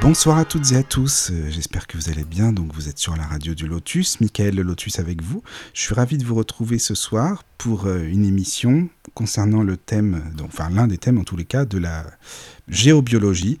[0.00, 2.98] Bonsoir à toutes et à tous, euh, j'espère que vous allez bien, donc vous êtes
[2.98, 5.42] sur la radio du Lotus, Michael le Lotus avec vous.
[5.72, 10.22] Je suis ravi de vous retrouver ce soir pour euh, une émission concernant le thème,
[10.36, 12.04] donc, enfin l'un des thèmes en tous les cas, de la
[12.68, 13.58] géobiologie.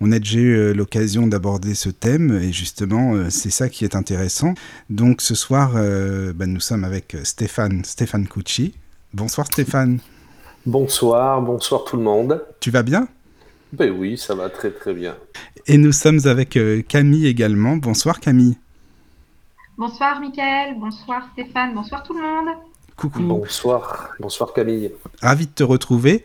[0.00, 3.96] On a déjà eu euh, l'occasion d'aborder ce thème et justement c'est ça qui est
[3.96, 4.52] intéressant.
[4.90, 8.74] Donc ce soir, euh, bah, nous sommes avec Stéphane, Stéphane Cucci.
[9.14, 10.00] Bonsoir Stéphane.
[10.66, 12.44] Bonsoir, bonsoir tout le monde.
[12.60, 13.08] Tu vas bien?
[13.72, 15.16] Ben oui, ça va très très bien.
[15.66, 17.76] Et nous sommes avec euh, Camille également.
[17.76, 18.56] Bonsoir Camille.
[19.76, 22.54] Bonsoir Mickaël, bonsoir Stéphane, bonsoir tout le monde.
[22.96, 23.22] Coucou.
[23.22, 24.90] Bonsoir, bonsoir Camille.
[25.20, 26.22] Ravi de te retrouver.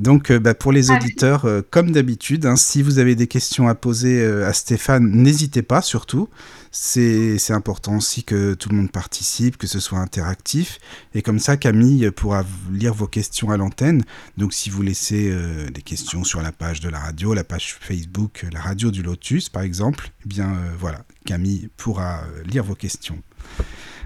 [0.00, 3.68] Donc, euh, bah, pour les auditeurs, euh, comme d'habitude, hein, si vous avez des questions
[3.68, 6.30] à poser euh, à Stéphane, n'hésitez pas surtout.
[6.72, 10.78] C'est important aussi que tout le monde participe, que ce soit interactif.
[11.14, 14.02] Et comme ça, Camille pourra lire vos questions à l'antenne.
[14.38, 17.76] Donc, si vous laissez euh, des questions sur la page de la radio, la page
[17.78, 22.74] Facebook, la radio du Lotus, par exemple, eh bien euh, voilà, Camille pourra lire vos
[22.74, 23.20] questions.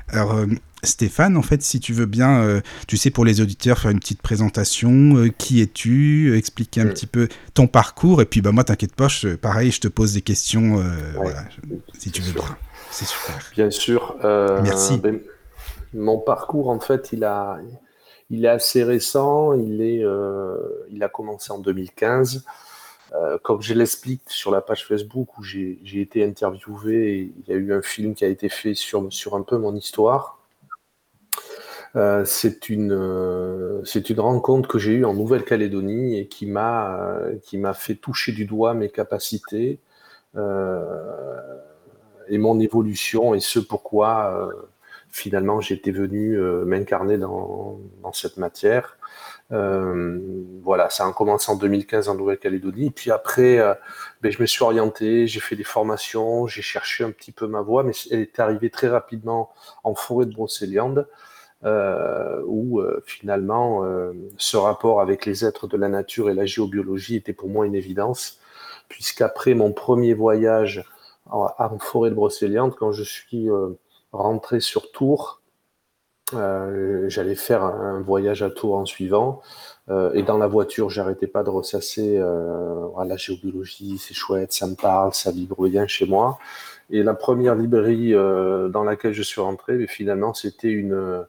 [0.08, 0.47] Alors, euh,
[0.83, 4.00] Stéphane, en fait, si tu veux bien, euh, tu sais, pour les auditeurs, faire une
[4.00, 5.16] petite présentation.
[5.16, 8.20] euh, qui es-tu Expliquer un petit peu ton parcours.
[8.20, 10.82] Et puis, bah, moi, t'inquiète pas, je- pareil, je te pose des questions.
[11.14, 12.44] voilà, je- si tu veux sûr.
[12.44, 12.56] bien.
[12.91, 13.38] C'est super.
[13.55, 14.16] Bien sûr.
[14.62, 14.98] Merci.
[14.98, 15.20] ben,
[15.94, 17.58] mon parcours, en fait, il, a,
[18.30, 19.55] il est assez récent.
[19.55, 20.05] Il, est,
[20.91, 22.44] il a commencé en 2015.
[23.15, 27.56] Euh, comme je l'explique sur la page Facebook où j'ai été interviewé, il y a
[27.56, 30.41] eu un film qui a été fait sur, un peu mon histoire.
[31.97, 37.75] Euh, c'est une, euh, c'est une rencontre que j'ai eue en Nouvelle-Calédonie et qui m'a
[37.75, 39.78] fait toucher du doigt mes capacités
[42.28, 44.51] et mon évolution et ce pourquoi
[45.11, 47.78] finalement j'étais venu m'incarner dans
[48.12, 48.99] cette matière.
[49.55, 50.19] Euh,
[50.62, 52.91] voilà, ça a commencé en 2015 en Nouvelle-Calédonie.
[52.91, 53.75] Puis après, euh,
[54.20, 57.60] ben, je me suis orienté, j'ai fait des formations, j'ai cherché un petit peu ma
[57.60, 59.50] voie, mais elle est arrivée très rapidement
[59.84, 61.09] en forêt de Brocéliande,
[61.64, 63.84] euh, où finalement
[64.37, 67.75] ce rapport avec les êtres de la nature et la géobiologie était pour moi une
[67.75, 68.41] évidence,
[68.88, 70.84] puisqu'après mon premier voyage
[71.31, 73.48] en, en forêt de Brocéliande, quand je suis
[74.12, 75.41] rentré sur Tours,
[76.33, 79.43] euh, j'allais faire un, voyage à Tours en suivant.
[79.91, 84.67] Euh, et dans la voiture, j'arrêtais pas de ressasser euh, la géobiologie, c'est chouette, ça
[84.67, 86.39] me parle, ça vibre bien chez moi.
[86.91, 91.27] Et la première librairie dans laquelle je suis rentré, mais finalement, c'était une,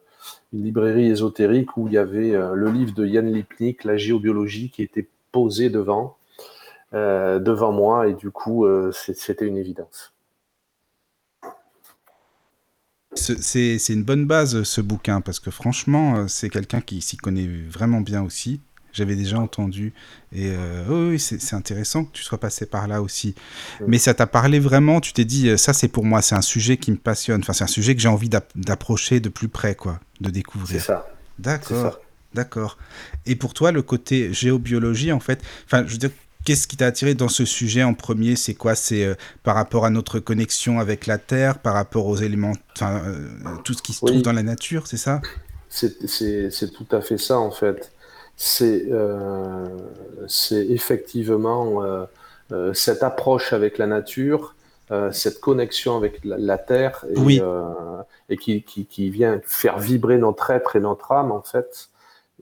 [0.52, 4.82] une librairie ésotérique où il y avait le livre de Yann Lipnik, La géobiologie, qui
[4.82, 6.16] était posé devant,
[6.92, 8.06] devant moi.
[8.08, 10.12] Et du coup, c'était une évidence.
[13.05, 17.16] Ce- C'est une bonne base, ce bouquin, parce que franchement, euh, c'est quelqu'un qui s'y
[17.16, 18.60] connaît vraiment bien aussi.
[18.92, 19.92] J'avais déjà entendu.
[20.32, 23.34] Et euh, oui, oui, c'est intéressant que tu sois passé par là aussi.
[23.86, 26.40] Mais ça t'a parlé vraiment, tu t'es dit, euh, ça c'est pour moi, c'est un
[26.40, 27.40] sujet qui me passionne.
[27.42, 30.32] Enfin, c'est un sujet que j'ai envie d'app- d'approcher de plus près, quoi, de C'est
[30.32, 30.80] découvrir.
[30.82, 31.06] ça.
[31.36, 32.00] c'est D'accord, ça.
[32.32, 32.78] d'accord.
[33.26, 36.10] Et pour toi, le côté géobiologie, en fait, enfin, je veux dire,
[36.46, 38.36] qu'est-ce qui t'a attiré dans ce sujet en premier?
[38.36, 38.74] C'est quoi?
[38.74, 43.02] C'est euh, par rapport à notre connexion avec la Terre, par rapport aux éléments, enfin,
[43.04, 43.28] euh,
[43.64, 44.12] tout ce qui se Oui.
[44.12, 45.20] trouve dans la nature, c'est ça?
[45.68, 47.92] C'est tout à fait ça, en fait.
[48.36, 49.66] C'est euh,
[50.50, 51.82] effectivement
[52.72, 54.54] cette approche avec la nature,
[55.10, 57.42] cette connexion avec la, la terre, et, Oui.
[58.28, 61.88] et qui, qui, qui vient faire vibrer notre être et notre âme, en fait.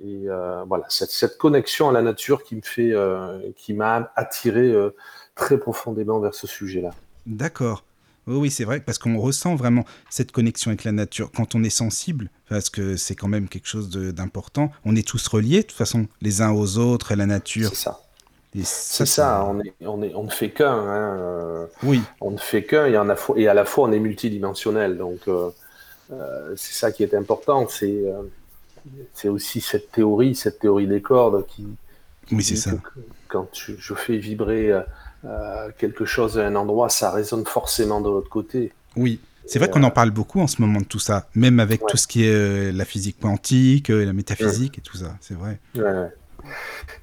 [0.03, 4.11] Et euh, voilà, cette, cette connexion à la nature qui me fait, euh, qui m'a
[4.17, 4.91] attiré euh,
[5.35, 6.91] très profondément vers ce sujet-là.
[7.27, 7.85] D'accord.
[8.27, 11.63] Oui, oui, c'est vrai, parce qu'on ressent vraiment cette connexion avec la nature quand on
[11.63, 14.73] est sensible, parce que c'est quand même quelque chose d'important.
[14.85, 17.69] On est tous reliés, de toute façon, les uns aux autres, et la nature.
[17.69, 18.01] C'est ça.
[18.63, 20.73] C'est ça, on, est, on, est, on ne fait qu'un.
[20.73, 21.67] Hein.
[21.83, 24.97] Oui, on ne fait qu'un et, et à la fois on est multidimensionnel.
[24.97, 25.23] Donc
[26.09, 27.67] c'est ça qui est important.
[27.69, 28.05] C'est
[29.13, 31.67] c'est aussi cette théorie, cette théorie des cordes qui,
[32.27, 32.73] qui Oui, c'est ça.
[32.73, 34.81] que quand je, je fais vibrer euh,
[35.25, 38.73] euh, quelque chose à un endroit, ça résonne forcément de l'autre côté.
[38.97, 39.21] oui.
[39.47, 41.91] C'est vrai qu'on en parle beaucoup en ce moment de tout ça, même avec Ouais.
[41.91, 45.35] tout ce qui est euh, la physique quantique, euh, la métaphysique et tout ça, c'est
[45.35, 45.61] vrai.
[45.75, 46.09] Ouais.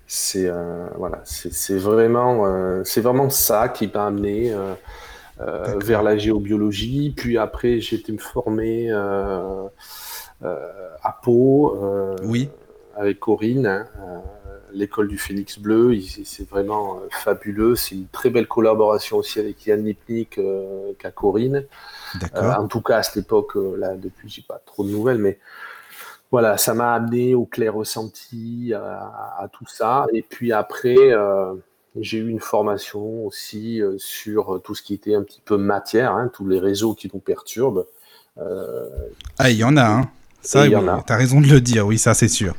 [0.07, 4.73] C'est euh, voilà, c'est vraiment, euh, c'est vraiment ça qui m'a amené euh,
[5.41, 7.13] euh, vers la géobiologie.
[7.15, 9.67] Puis après, j'ai été me former euh, euh,
[10.43, 11.77] à Pau.
[11.81, 12.49] euh, Oui.
[12.95, 13.67] avec Corinne.
[13.67, 13.87] Hein,
[14.73, 17.75] l'école du Phénix Bleu, c'est vraiment fabuleux.
[17.75, 20.39] C'est une très belle collaboration aussi avec Yann Nipnik
[20.97, 21.65] qu'à Corinne.
[22.33, 25.39] en tout cas, à cette époque, là, depuis, j'ai pas trop de nouvelles, mais
[26.31, 30.05] voilà, ça m'a amené au clair ressenti, à, tout ça.
[30.13, 30.95] Et puis après,
[31.99, 36.31] j'ai eu une formation aussi sur tout ce qui était un petit peu matière, hein,
[36.33, 37.85] tous les réseaux qui nous perturbent.
[39.37, 40.09] ah, il y en a, hein.
[40.41, 42.55] Ça, tu as raison de le dire, oui, ça c'est sûr.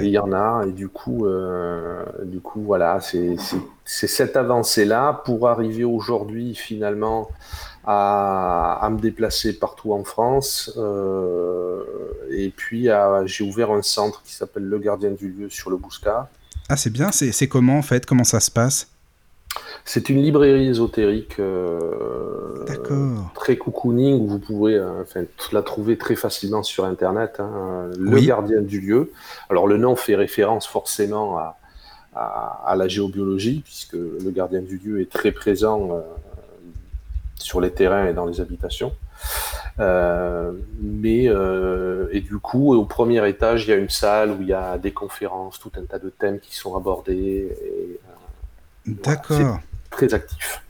[0.00, 3.36] Il y en a, et du coup, euh, du coup voilà, c'est
[3.84, 7.30] cette avancée-là pour arriver aujourd'hui finalement
[7.84, 10.72] à, à, me déplacer partout en France.
[10.76, 11.84] Euh,
[12.30, 12.88] et puis
[13.26, 16.28] j'ai ouvert un centre qui s'appelle Le Gardien du Lieu sur le Bouscat.
[16.68, 18.88] Ah, c'est bien, c'est comment en fait Comment ça se passe?
[19.84, 22.64] C'est une librairie ésotérique euh,
[23.34, 25.04] très cocooning où vous pouvez euh,
[25.52, 27.40] la trouver très facilement sur Internet.
[27.40, 29.12] Hein, le gardien du lieu.
[29.48, 31.56] Alors le nom fait référence forcément à,
[32.76, 36.00] la géobiologie puisque le gardien du lieu est très présent euh,
[37.36, 38.92] sur les terrains et dans les habitations.
[39.78, 41.30] mais
[42.12, 44.76] et du coup, au premier étage, il y a une salle où il y a
[44.76, 47.56] des conférences, tout un tas de thèmes qui sont abordés.
[48.88, 50.62] D'accord très actif.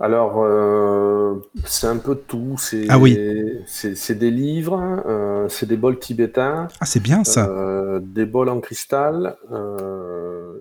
[0.00, 2.56] Alors, euh, c'est un peu de tout.
[2.58, 3.18] C'est ah oui.
[3.66, 6.68] c'est des livres, euh, c'est des bols tibétains.
[6.80, 7.48] Ah, c'est bien ça.
[7.48, 9.36] Euh, des bols en cristal.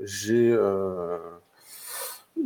[0.03, 0.57] j'ai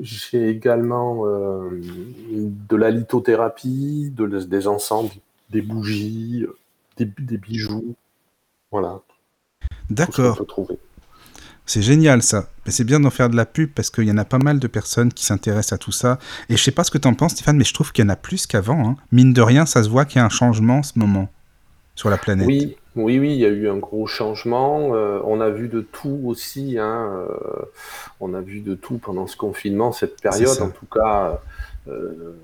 [0.01, 5.11] j'ai également de la lithothérapie, de, des ensembles,
[5.49, 6.45] des bougies,
[6.97, 7.95] des, des bijoux.
[8.71, 8.99] Voilà,
[9.89, 10.41] D'accord.
[11.65, 12.47] C'est génial ça.
[12.65, 14.59] Mais c'est bien d'en faire de la pub parce qu'il y en a pas mal
[14.59, 16.17] de personnes qui s'intéressent à tout ça.
[16.49, 18.07] Et je sais pas ce que tu en penses, Stéphane, mais je trouve qu'il y
[18.07, 18.89] en a plus qu'avant.
[18.89, 18.95] Hein.
[19.11, 21.29] Mine de rien, ça se voit qu'il y a un changement en ce moment
[21.95, 22.47] sur la planète.
[22.47, 24.95] Oui, oui, oui, il y a eu un gros changement.
[24.95, 26.77] Euh, on a vu de tout aussi.
[26.79, 27.65] Hein, euh,
[28.21, 30.61] on a vu de tout pendant ce confinement, cette période.
[30.61, 31.41] En tout cas,
[31.89, 32.39] euh,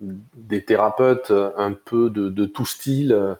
[0.00, 3.36] des thérapeutes un peu de, de tout style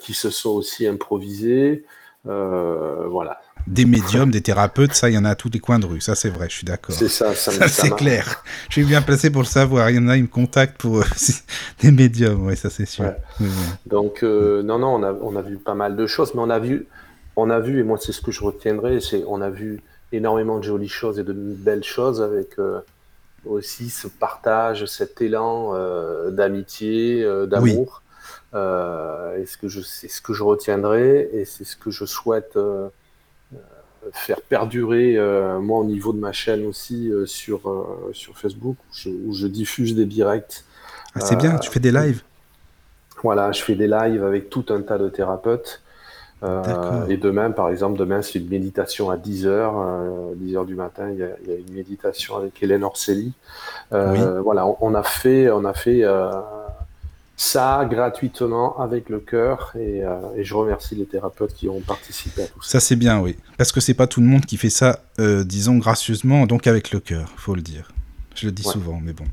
[0.00, 1.84] qui se sont aussi improvisés.
[2.28, 3.40] Euh, voilà.
[3.66, 6.00] Des médiums, des thérapeutes, ça, il y en a à tous les coins de rue,
[6.00, 6.94] ça c'est vrai, je suis d'accord.
[6.94, 8.44] C'est ça, ça, c'est clair.
[8.68, 9.90] Je suis bien placé pour le savoir.
[9.90, 11.04] Il y en a, ils me contactent pour euh,
[11.80, 13.12] des médiums, oui, ça c'est sûr.
[13.86, 16.50] Donc, euh, non, non, on a, on a vu pas mal de choses, mais on
[16.50, 16.86] a vu,
[17.34, 19.80] on a vu, et moi c'est ce que je retiendrai, c'est on a vu
[20.12, 22.56] énormément de jolies choses et de belles choses avec
[23.44, 25.74] aussi ce partage, cet élan
[26.30, 28.02] d'amitié, d'amour.
[28.56, 32.06] Euh, et ce que je, c'est ce que je retiendrai et c'est ce que je
[32.06, 32.88] souhaite euh,
[33.52, 33.58] euh,
[34.12, 35.18] faire perdurer
[35.60, 38.76] moi au niveau de ma chaîne aussi sur, sur Facebook
[39.06, 40.64] où je, diffuse des directs.
[41.14, 42.22] Ah, c'est bien, tu fais des lives
[43.22, 45.82] Voilà, je fais des lives avec tout un tas de thérapeutes.
[47.08, 51.22] et demain, par exemple, demain, c'est une méditation à 10h, 10h du matin, il y,
[51.24, 53.32] a, une méditation avec Hélène Orselli.
[53.90, 56.04] Voilà, on, a fait, on a fait
[57.36, 62.46] ça gratuitement avec le cœur euh, et, je remercie les thérapeutes qui ont participé à
[62.46, 62.72] tout ça.
[62.72, 65.44] Ça c'est bien, oui, parce que c'est pas tout le monde qui fait ça, euh,
[65.44, 67.92] disons gracieusement, donc avec le cœur, faut le dire.
[68.34, 69.24] Je le dis souvent, mais bon.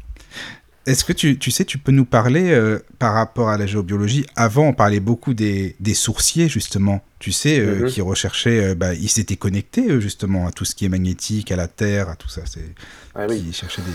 [0.85, 4.25] Est-ce que tu, tu, sais, tu peux nous parler euh, par rapport à la géobiologie?
[4.35, 7.87] Avant, on parlait beaucoup des, des sourciers, justement, tu sais, mhm.
[7.87, 11.67] qui recherchaient, bah, ils s'étaient connectés, justement, à tout ce qui est magnétique, à la
[11.67, 12.41] Terre, à tout ça.
[12.45, 12.73] C'est,
[13.15, 13.43] ah, oui.
[13.47, 13.91] Ils cherchaient des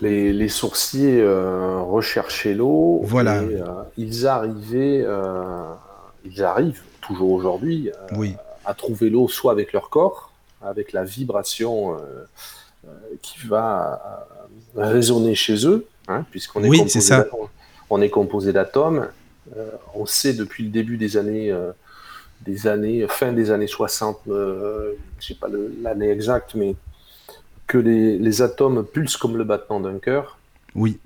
[0.00, 3.00] les, les sourciers euh, recherchaient l'eau.
[3.04, 3.42] Voilà.
[3.42, 5.72] Et, euh, ils arrivaient, euh,
[6.24, 7.90] ils arrivent toujours aujourd'hui
[8.64, 11.96] à trouver l'eau soit avec leur corps, avec la vibration
[13.22, 14.26] qui va
[14.76, 17.14] résonner chez eux, hein, puisqu'on est, composé
[17.90, 19.08] on est composé d'atomes.
[19.94, 21.54] on sait depuis le début des années
[22.42, 25.48] des années, fin des années 60, je ne sais pas
[25.82, 26.74] l'année exacte, mais
[27.70, 30.38] que les, atomes pulsent comme le battement d'un cœur.
[30.74, 30.98] Oui.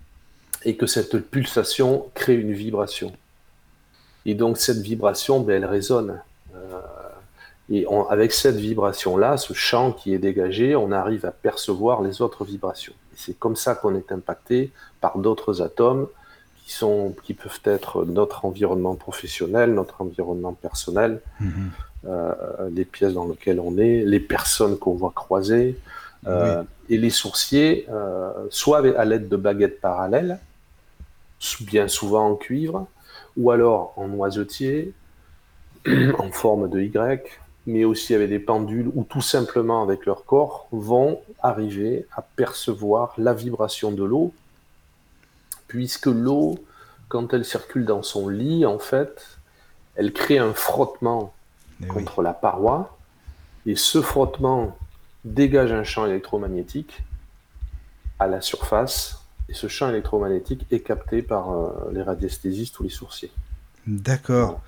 [0.65, 3.13] Et que cette pulsation crée une vibration.
[4.25, 6.23] Et donc cette vibration, ben, elle résonne.
[7.71, 12.45] Et avec cette vibration-là, ce champ qui est dégagé, on arrive à percevoir les autres
[12.45, 12.93] vibrations.
[13.13, 16.07] Et c'est comme ça qu'on est impacté par d'autres atomes
[16.65, 21.71] qui, sont, qui peuvent être notre environnement professionnel, notre environnement personnel, mhm.
[22.07, 22.33] euh,
[22.71, 25.79] les pièces dans lesquelles on est, les personnes qu'on voit croiser,
[26.27, 30.39] euh, et les sourciers, euh, soit à l'aide de baguettes parallèles,
[31.61, 32.87] bien souvent en cuivre,
[33.37, 34.93] ou alors en noisetier,
[36.19, 40.69] en forme de Y, mais aussi avec des pendules, ou tout simplement avec leur corps,
[40.71, 44.33] vont arriver à percevoir la vibration de l'eau
[45.75, 46.65] puisque l'eau,
[47.09, 49.39] quand elle circule dans son lit, en fait,
[49.97, 51.35] elle crée un frottement
[51.81, 51.89] Eh oui.
[51.89, 52.97] contre la paroi,
[53.67, 54.79] et ce frottement
[55.25, 57.03] dégage un champ électromagnétique
[58.21, 62.89] à la surface, et ce champ électromagnétique est capté par euh, les radiesthésistes ou les
[62.89, 63.33] sourciers.
[63.87, 64.61] D'accord.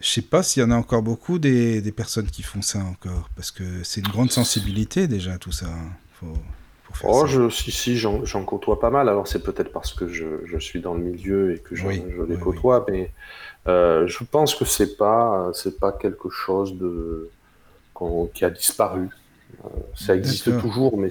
[0.00, 2.80] Je sais pas s'il y en a encore beaucoup des, des personnes qui font ça
[2.80, 5.66] encore, parce que c'est une grande sensibilité déjà tout ça.
[5.66, 5.92] hein.
[6.12, 6.34] Faut,
[6.82, 7.26] faut faire Oh, ça.
[7.26, 9.08] je, si, si, j'en côtoie pas mal.
[9.08, 12.02] Alors, c'est peut-être parce que je, je suis dans le milieu et que je, Oui,
[12.08, 13.12] je les oui, côtoie, mais
[13.68, 17.30] euh, je pense que c'est pas, c'est pas quelque chose de,
[18.34, 19.08] qui a disparu.
[19.64, 21.10] Euh, ça existe toujours, mais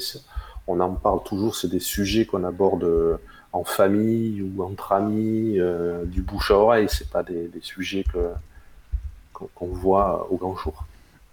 [0.67, 1.55] on en parle toujours.
[1.55, 3.19] C'est des sujets qu'on aborde
[3.53, 6.87] en famille ou entre amis, euh, du bouche à oreille.
[6.89, 8.29] C'est pas des, des sujets que,
[9.33, 10.85] qu'on voit au grand jour.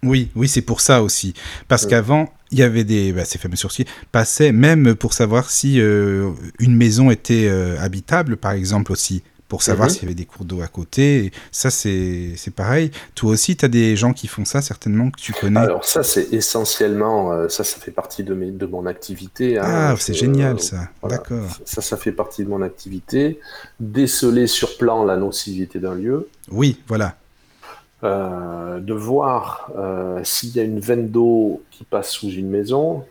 [0.05, 1.35] Oui, oui, c'est pour ça aussi.
[1.67, 1.91] Parce Ouais.
[1.91, 6.31] qu'avant, il y avait des, bah, ces fameux sourciers passaient même pour savoir si euh,
[6.61, 9.95] une maison était euh, habitable, par exemple aussi, pour savoir Mhm.
[9.95, 11.25] s'il y avait des cours d'eau à côté.
[11.27, 12.91] Et ça, c'est pareil.
[13.15, 15.61] Toi aussi, tu as des gens qui font ça, certainement, que tu connais.
[15.61, 19.59] Alors ça, c'est essentiellement, euh, ça, ça fait partie de, mes, de mon activité.
[19.59, 19.65] hein.
[19.65, 20.89] ah, c'est génial euh, ça.
[21.01, 21.17] voilà.
[21.17, 21.49] D'accord.
[21.65, 23.41] Ça, ça fait partie de mon activité.
[23.81, 27.17] Déceler sur plan la nocivité d'un lieu, Oui, voilà.
[28.05, 29.71] euh, de voir
[30.25, 33.05] s'il y a une veine d'eau qui passe sous une maison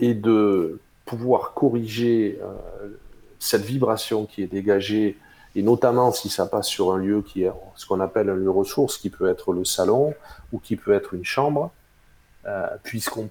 [0.00, 2.38] et de pouvoir corriger
[3.38, 5.16] cette vibration qui est dégagée,
[5.58, 8.48] et notamment si ça passe sur un lieu qui est ce qu'on appelle un lieu
[8.48, 10.14] ressource, qui peut être le salon
[10.52, 11.72] ou qui peut être une chambre,
[12.46, 13.28] euh, puisqu'on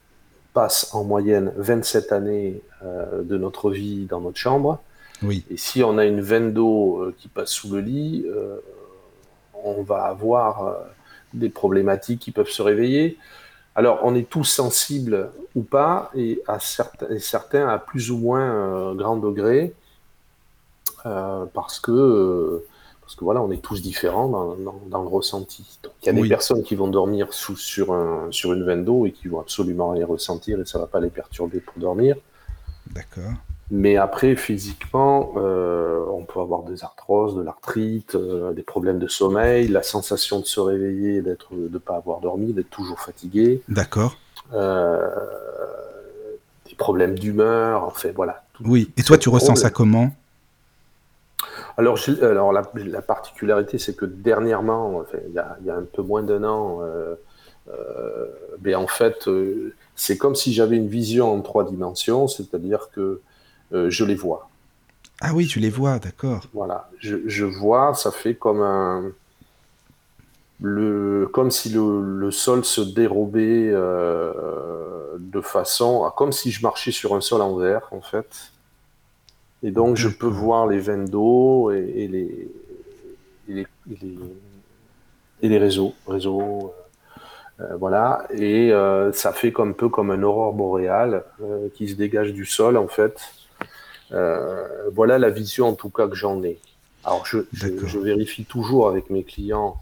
[0.53, 4.81] passe en moyenne 27 années euh, de notre vie dans notre chambre.
[5.23, 5.45] Oui.
[5.49, 8.25] Et si on a une veine d'eau euh, qui passe sous le lit,
[9.63, 10.75] on va avoir
[11.33, 13.17] des problématiques qui peuvent se réveiller.
[13.73, 18.17] Alors, on est tous sensibles ou pas, et, à certains, et certains à plus ou
[18.17, 19.73] moins grand degré,
[21.53, 22.65] parce que euh,
[23.01, 25.79] parce que voilà, on est tous différents dans, dans- dans le ressenti.
[25.81, 26.23] Donc, il y a Oui.
[26.23, 29.39] des personnes qui vont dormir sous, sur, un, sur une veine d'eau et qui vont
[29.39, 32.17] absolument rien ressentir et ça va pas les perturber pour dormir.
[32.93, 33.31] D'accord.
[33.71, 39.07] Mais après, physiquement, euh, on peut avoir des arthroses, de l'arthrite, euh, des problèmes de
[39.07, 43.61] sommeil, la sensation de se réveiller, d'être, de ne pas avoir dormi, d'être toujours fatigué,
[43.69, 44.17] D'accord.
[44.53, 44.99] euh,
[46.69, 48.43] des problèmes d'humeur, en fait, voilà.
[48.53, 48.91] Tout- Oui.
[48.97, 50.11] Et toi, tu ressens ça comment?
[51.77, 55.75] Alors, alors la, la particularité, c'est que dernièrement, enfin, il y a, il y a
[55.75, 57.15] un peu moins d'un an, euh,
[57.69, 58.25] euh,
[58.59, 63.21] ben, en fait, euh, c'est comme si j'avais une vision en trois dimensions, c'est-à-dire que
[63.71, 64.49] je les vois.
[65.21, 66.41] Ah oui, tu les vois, d'accord.
[66.53, 69.11] Voilà, je, je vois, ça fait comme un,
[70.61, 76.91] le, comme si le, le sol se dérobait de façon, à- comme si je marchais
[76.91, 78.51] sur un sol en verre, en fait.
[79.63, 82.51] Et donc, je peux voir les veines d'eau et, et les,
[83.49, 84.17] et, les, et les-
[85.41, 86.73] et les réseaux, réseaux,
[87.59, 88.27] euh, euh, voilà.
[88.33, 92.45] Et euh, ça fait un peu comme un aurore boréale euh, qui se dégage du
[92.45, 93.19] sol, en fait.
[94.93, 96.59] Voilà la vision en tout cas que j'en ai.
[97.03, 99.75] Alors je, je, vérifie toujours avec mes clients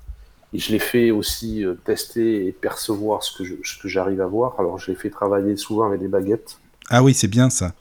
[0.51, 4.55] et je les fais aussi tester et percevoir ce que j'arrive à voir.
[4.57, 6.57] Alors je les fais travailler souvent avec des baguettes.
[6.89, 7.73] Ah oui, c'est bien ça.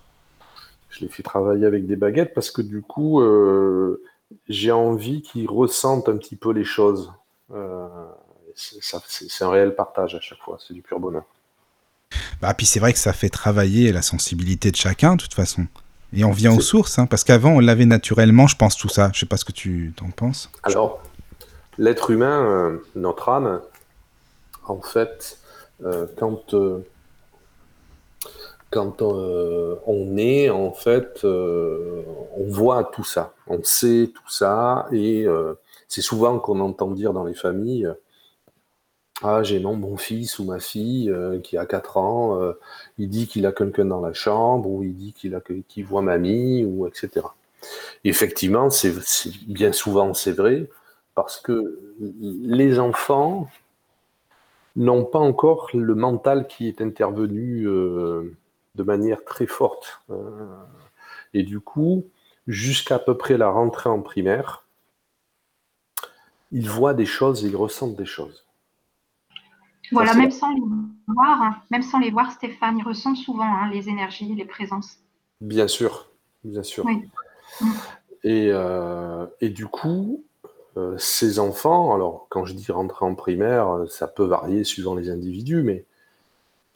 [0.95, 4.01] Je les fais travailler avec des baguettes parce que du coup euh,
[4.49, 7.13] j'ai envie qu'ils ressentent un petit peu les choses.
[7.53, 7.89] Euh,
[8.55, 11.25] c'est un réel partage à chaque fois, c'est du pur bonheur.
[12.41, 15.67] Bah, puis c'est vrai que ça fait travailler la sensibilité de chacun, de toute façon.
[16.13, 19.11] Et on vient aux sources, hein, parce qu'avant, on l'avait naturellement, je pense, tout ça.
[19.13, 20.49] Je sais pas ce que tu t'en penses.
[20.63, 21.03] Alors,
[21.77, 23.61] l'être humain, euh, notre âme,
[24.69, 25.39] en fait,
[26.17, 26.55] quand,
[28.75, 32.02] quand euh, on est, en fait, euh,
[32.37, 35.54] on voit tout ça, on sait tout ça, et euh,
[35.87, 37.88] c'est souvent qu'on entend dire dans les familles,
[39.23, 41.14] ah, j'ai mon, fils ou ma fille
[41.45, 42.40] qui a 4 ans,
[42.99, 46.64] il dit qu'il a quelqu'un dans la chambre, ou il dit qu'il qu'il voit mamie,
[46.64, 47.26] ou etc.
[48.02, 48.93] Effectivement, c'est
[49.47, 50.69] bien souvent c'est vrai,
[51.14, 53.49] parce que les enfants
[54.75, 57.69] n'ont pas encore le mental qui est intervenu
[58.75, 60.02] de manière très forte.
[60.11, 60.57] Euh,
[61.33, 62.04] et du coup,
[62.47, 64.66] jusqu'à peu près la rentrée en primaire,
[66.52, 68.47] ils voient des choses et ils ressentent des choses.
[69.93, 70.62] Voilà, même sans les
[71.07, 74.99] voir, hein, même sans les voir, Stéphane, il ressent souvent hein, les énergies, les présences.
[75.40, 76.11] Bien sûr,
[76.43, 76.85] bien sûr.
[76.87, 77.02] Oui.
[78.23, 80.25] Et, euh, et du coup,
[80.76, 85.11] euh, ces enfants, alors quand je dis rentrer en primaire, ça peut varier suivant les
[85.11, 85.85] individus, mais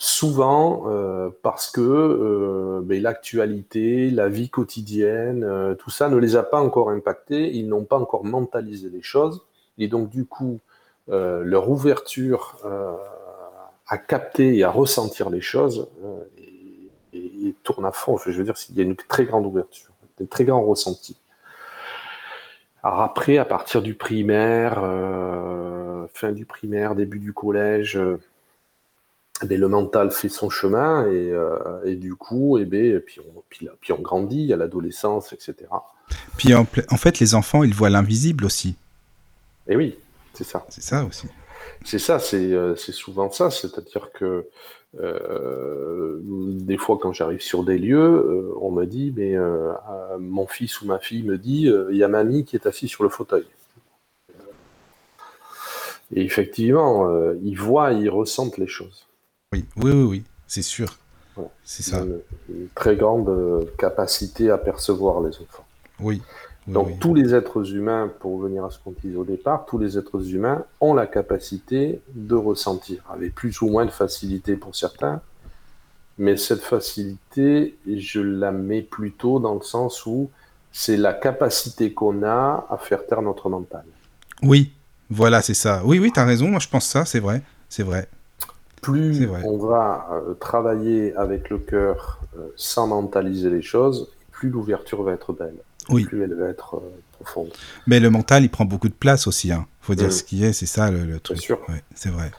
[0.00, 6.36] Souvent euh, parce que euh, ben, l'actualité, la vie quotidienne, euh, tout ça ne les
[6.36, 9.44] a pas encore impactés, ils n'ont pas encore mentalisé les choses,
[9.76, 10.60] et donc du coup,
[11.08, 12.58] leur ouverture
[13.86, 15.88] à capter et à ressentir les choses
[17.14, 18.18] et, tourne à fond.
[18.18, 19.90] Je veux dire, il y a une très grande ouverture,
[20.20, 21.16] un très grand ressenti.
[22.82, 24.82] Alors après, à partir du primaire,
[26.12, 27.98] fin du primaire, début du collège,
[29.46, 33.42] ben, le mental fait son chemin et, euh, du coup, et eh ben, puis, on,
[33.48, 35.54] puis, on grandit, a l'adolescence, etc.
[36.36, 38.70] Puis en, fait, les enfants, ils voient l'invisible aussi.
[39.68, 39.98] Et eh oui,
[40.32, 40.64] c'est ça.
[40.68, 41.26] C'est ça aussi.
[41.84, 43.50] C'est ça, c'est euh, souvent ça.
[43.50, 44.48] C'est-à-dire que
[44.98, 49.36] euh, des fois, quand j'arrive sur des lieux, on me dit, mais
[50.18, 53.04] mon fils ou ma fille me dit, il y a mamie qui est assise sur
[53.04, 53.44] le fauteuil.
[56.14, 57.06] Et effectivement,
[57.42, 59.07] ils voient, ils ressentent les choses.
[59.54, 60.98] Oui, oui, oui, oui, c'est sûr.
[61.64, 62.04] C'est ça.
[62.48, 65.64] Une, très grande euh, capacité à percevoir les enfants.
[66.00, 66.20] Oui.
[66.66, 69.96] Donc tous les êtres humains, pour revenir à ce qu'on disait au départ, tous les
[69.96, 75.22] êtres humains ont la capacité de ressentir, avec plus ou moins de facilité pour certains,
[76.18, 80.30] mais cette facilité, je la mets plutôt dans le sens où
[80.72, 83.84] c'est la capacité qu'on a à faire taire notre mental.
[84.42, 84.72] Oui,
[85.08, 85.80] voilà, c'est ça.
[85.86, 87.40] Oui, oui, tu as raison, moi je pense ça, c'est vrai,
[87.70, 88.08] c'est vrai.
[88.82, 95.02] Plus on va euh, travailler avec le cœur euh, sans mentaliser les choses, plus l'ouverture
[95.02, 95.56] va être belle.
[95.88, 97.50] Plus elle va être euh, profonde.
[97.86, 99.48] Mais le mental, il prend beaucoup de place aussi.
[99.48, 99.66] Il hein.
[99.80, 100.12] faut dire mm.
[100.12, 101.38] ce qui est, c'est ça le, truc.
[101.38, 101.60] Bien sûr.
[101.94, 102.30] c'est vrai.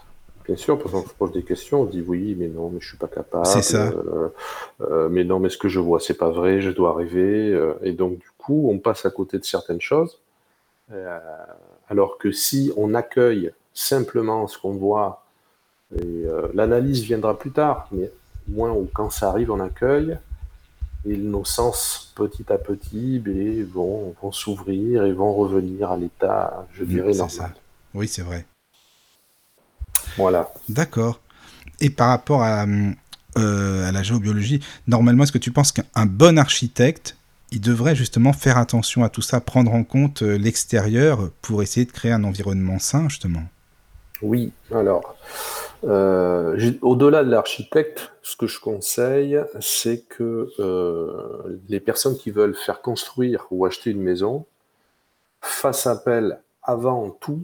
[0.46, 2.88] Bien sûr, parce qu'on se pose des questions, on dit oui, mais non, mais je
[2.88, 3.46] suis pas capable.
[3.46, 3.92] C'est ça.
[5.10, 7.60] mais non, mais ce que je vois, c'est pas vrai, je dois rêver.
[7.84, 10.20] et donc, du coup, on passe à côté de certaines choses.
[11.88, 15.29] alors que si on accueille simplement ce qu'on voit
[15.96, 18.12] et euh, l'analyse viendra plus tard, mais
[18.48, 20.18] moins ou quand ça arrive, on accueille.
[21.06, 26.68] Et nos sens, petit à petit, ben, vont, vont s'ouvrir et vont revenir à l'état,
[26.74, 27.54] je dirais, normal.
[27.94, 28.46] Oui, c'est vrai.
[30.18, 30.52] Voilà.
[30.68, 31.22] D'accord.
[31.80, 32.66] Et par rapport à,
[33.38, 37.16] euh, à la géobiologie, normalement, est-ce que tu penses qu'un bon architecte,
[37.52, 41.86] il devrait justement faire attention à tout ça, prendre en compte euh, l'extérieur pour essayer
[41.86, 43.44] de créer un environnement sain, justement?
[44.22, 45.16] Oui, alors,
[45.86, 52.56] euh, au-delà de l'architecte, ce que je conseille, c'est que euh, les personnes qui veulent
[52.56, 54.46] faire construire ou acheter une maison
[55.42, 57.44] fassent appel avant tout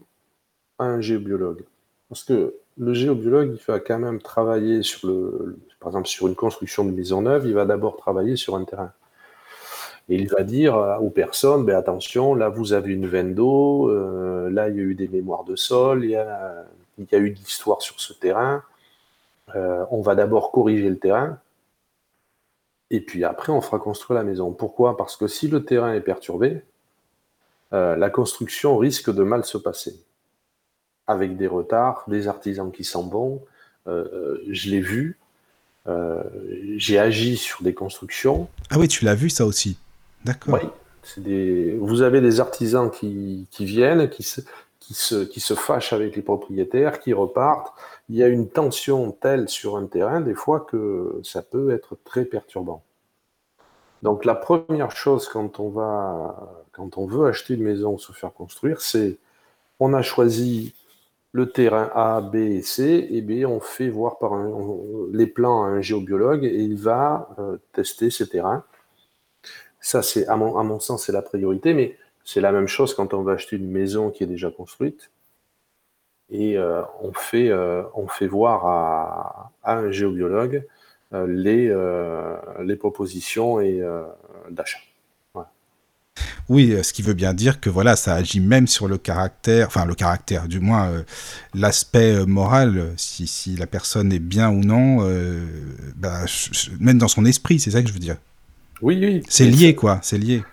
[0.79, 1.63] à un géobiologue.
[2.09, 5.09] Parce que le géobiologue, il va quand même travailler sur
[5.85, 8.91] par exemple, sur une construction de maison neuve, il va d'abord travailler sur un terrain.
[10.09, 14.49] Et il va dire aux personnes, ben attention, là vous avez une veine d'eau, euh,
[14.49, 16.65] là il y a eu des mémoires de sol, il y a
[16.97, 18.63] il y a eu de l'histoire sur ce terrain.
[19.55, 21.39] Euh, on va d'abord corriger le terrain,
[22.89, 24.51] et puis après, on fera construire la maison.
[24.51, 24.97] Pourquoi?
[24.97, 26.61] Parce que si le terrain est perturbé,
[27.73, 29.99] euh, la construction risque de mal se passer.
[31.07, 33.41] Avec des retards, des artisans qui s'en vont.
[33.87, 35.19] Euh, je l'ai vu.
[36.77, 38.49] J'ai agi sur des constructions.
[38.71, 39.77] Ah oui, tu l'as vu ça aussi.
[40.23, 40.59] D'accord.
[40.59, 41.77] Oui.
[41.79, 44.41] Vous avez des artisans qui, qui viennent, qui se
[44.87, 47.73] qui se, fâchent avec les propriétaires, qui repartent.
[48.09, 51.97] Il y a une tension telle sur un terrain, des fois, que ça peut être
[52.03, 52.83] très perturbant.
[54.03, 58.11] Donc la première chose quand on, va, quand on veut acheter une maison ou se
[58.11, 59.17] faire construire, c'est
[59.79, 60.75] on a choisi
[61.31, 64.33] le terrain A, B et C, et B, on fait voir par
[65.11, 68.63] les plans à un géobiologue et il va euh, tester ces terrains.
[69.81, 72.93] Ça, c'est à mon, à mon sens, c'est la priorité, mais c'est la même chose
[72.93, 75.11] quand on va acheter une maison qui est déjà construite.
[76.31, 80.63] Et euh, on, fait, euh, on fait voir à, un géobiologue
[81.13, 81.71] euh, les,
[82.65, 83.81] les propositions et
[84.49, 84.79] d'achat.
[86.47, 89.85] Oui, ce qui veut bien dire que voilà, ça agit même sur le caractère, enfin
[89.85, 90.91] le caractère, du moins
[91.55, 94.97] l'aspect moral, si, si, la personne est bien ou non,
[95.95, 96.25] bah,
[96.79, 98.17] même dans son esprit, c'est ça que je veux dire.
[98.81, 99.23] Oui, oui.
[99.27, 100.43] C'est lié, quoi, c'est lié.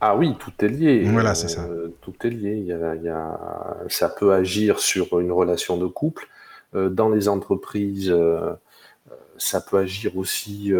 [0.00, 1.02] Ah oui, tout est lié.
[1.10, 1.64] Voilà, c'est ça.
[1.64, 2.56] Euh, tout est lié.
[2.56, 2.72] Il y
[3.08, 3.38] a,
[3.88, 6.28] ça peut agir sur une relation de couple.
[6.74, 8.52] Euh, dans les entreprises, euh,
[9.38, 10.72] ça peut agir aussi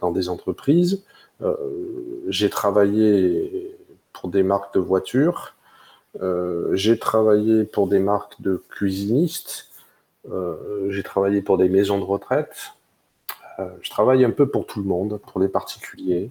[0.00, 1.02] dans, des entreprises.
[2.28, 3.76] J'ai travaillé
[4.12, 5.54] pour des marques de voitures.
[6.72, 9.68] J'ai travaillé pour des marques de cuisinistes.
[10.88, 12.74] J'ai travaillé pour des maisons de retraite.
[13.80, 16.30] je travaille un peu pour tout le monde, pour les particuliers.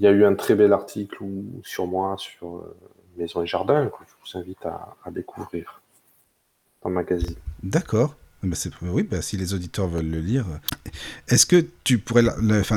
[0.00, 1.18] Il y a eu un très bel article
[1.62, 2.76] sur moi, sur euh,
[3.18, 5.82] Maison et Jardin, que je vous invite à, découvrir
[6.82, 7.36] dans le magazine.
[7.62, 8.16] D'accord.
[8.42, 10.46] Bah, oui, bah, si les auditeurs veulent le lire.
[11.28, 12.22] Est-ce que tu pourrais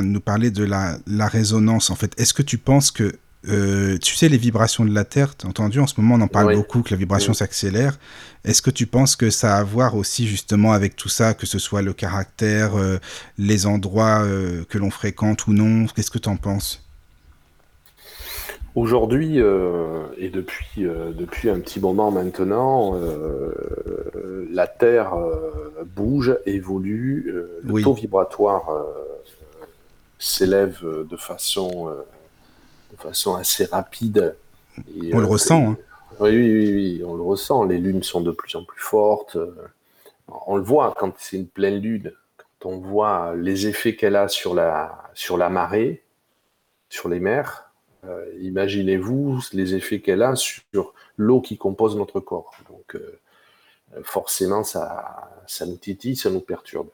[0.02, 2.12] nous parler de la, la résonance en fait?
[2.20, 3.14] Est-ce que tu penses que
[3.48, 6.20] euh, tu sais, les vibrations de la Terre, tu as entendu, en ce moment on
[6.22, 7.98] en parle beaucoup, que la vibration s'accélère.
[8.44, 11.46] Est-ce que tu penses que ça a à voir aussi justement avec tout ça, que
[11.46, 12.98] ce soit le caractère, euh,
[13.36, 15.86] les endroits euh, que l'on fréquente ou non?
[15.86, 16.83] Qu'est-ce que tu en penses?
[18.74, 22.98] Aujourd'hui, et depuis, depuis un petit moment maintenant,
[24.50, 25.14] la Terre
[25.94, 27.32] bouge, évolue,
[27.62, 28.64] le taux vibratoire
[30.18, 31.94] s'élève de façon
[32.94, 34.36] de façon assez rapide.
[35.12, 35.70] on le euh, ressent.
[35.70, 35.76] Hein.
[36.20, 37.64] Oui, oui, oui, on le ressent.
[37.64, 39.36] Les lunes sont de plus en plus fortes.
[40.46, 44.28] On le voit quand c'est une pleine lune, quand on voit les effets qu'elle a
[44.28, 46.02] sur la, sur la marée,
[46.88, 47.70] sur les mers.
[48.08, 52.52] Euh, imaginez-vous les effets qu'elle a sur l'eau qui compose notre corps.
[52.68, 53.18] Donc, euh,
[54.02, 56.88] forcément, ça, ça nous titille, ça nous perturbe.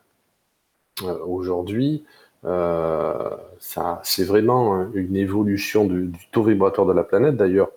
[1.26, 2.04] Aujourd'hui,
[2.44, 7.36] euh, ça, c'est vraiment une évolution du, taux vibratoire de la planète.
[7.36, 7.70] D'ailleurs,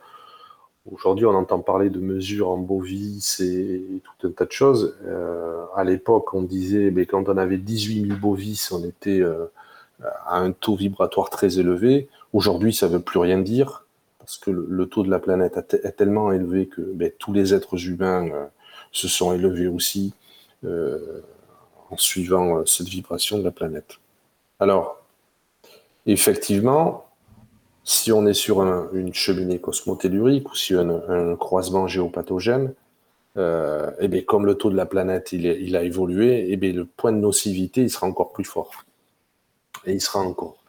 [0.91, 4.97] aujourd'hui, on entend parler de mesures en bovis et, tout un tas de choses.
[5.75, 9.23] À l'époque, on disait, mais quand on avait 18 000 bovis, on était
[10.25, 12.09] à un taux vibratoire très élevé.
[12.33, 13.85] Aujourd'hui, ça ne veut plus rien dire
[14.19, 17.87] parce que le, taux de la planète est tellement élevé que ben, tous les êtres
[17.87, 18.49] humains
[18.91, 20.13] se sont élevés aussi
[20.63, 23.97] en suivant cette vibration de la planète.
[24.61, 25.03] Alors,
[26.05, 27.05] effectivement,
[27.83, 32.73] si on est sur une cheminée cosmotellurique ou si un, un croisement géopathogène,
[33.35, 36.85] euh, eh bien, comme le taux de la planète il, a évolué, eh bien, le
[36.85, 38.85] point de nocivité sera encore plus fort.
[39.85, 40.62] Et il sera encore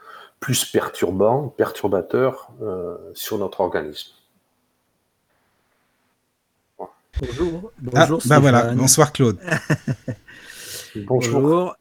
[0.44, 4.10] plus perturbant, perturbateur euh, sur notre organisme.
[7.18, 7.72] Bonjour.
[7.80, 8.20] Bonjour.
[8.22, 8.74] Ah, bah voilà.
[8.74, 9.38] Bonsoir Claude.
[11.06, 11.74] Bonjour.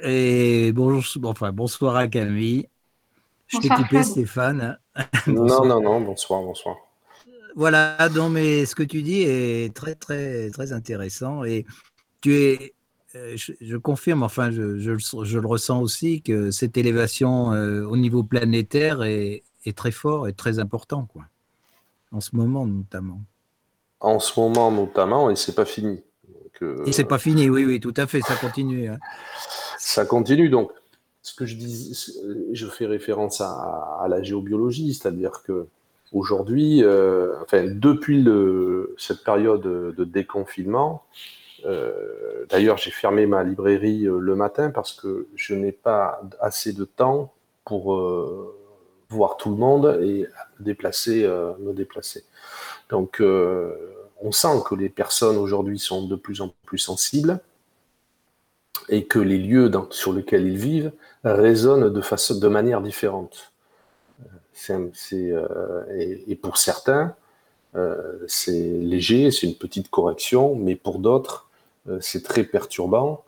[0.00, 2.70] Et bonjour, enfin, bonsoir à Camille.
[3.48, 4.78] Je t'ai coupé, Stéphane.
[5.26, 6.76] non, non, non, bonsoir, bonsoir.
[7.54, 11.44] Voilà, donc, mais ce que tu dis est très, très, très intéressant.
[11.44, 11.66] Et
[12.22, 12.72] tu es,
[13.16, 18.22] euh, je, confirme, enfin, je, je, le ressens aussi, que cette élévation euh, au niveau
[18.22, 21.24] planétaire est, est, très fort et très important, quoi.
[22.12, 23.20] En ce moment, notamment.
[24.00, 26.02] En ce moment, notamment, et c'est pas fini.
[26.62, 28.88] Euh, et c'est pas fini, oui, oui, tout à fait, ça continue.
[28.88, 28.98] Hein
[29.78, 30.48] ça continue.
[30.48, 30.70] Donc,
[31.22, 31.96] ce que je dis,
[32.52, 35.66] je fais référence à, la géobiologie, c'est-à-dire que
[36.12, 41.04] aujourd'hui, euh, enfin, depuis le, cette période de déconfinement,
[41.64, 46.72] euh, d'ailleurs, j'ai fermé ma librairie euh, le matin parce que je n'ai pas assez
[46.72, 47.32] de temps
[47.64, 47.94] pour
[49.10, 50.26] voir tout le monde et
[50.58, 51.24] déplacer,
[51.60, 52.24] me déplacer.
[52.88, 57.38] Donc, on sent que les personnes aujourd'hui sont de plus en plus sensibles
[58.88, 60.90] et que les lieux sur lesquels ils vivent
[61.22, 63.52] résonnent de, façon, de manière différente.
[64.70, 65.84] Euh,
[66.26, 67.14] et, pour certains,
[67.76, 71.49] euh, c'est léger, c'est une petite correction, mais pour d'autres, euh,
[72.00, 73.24] c'est très perturbant.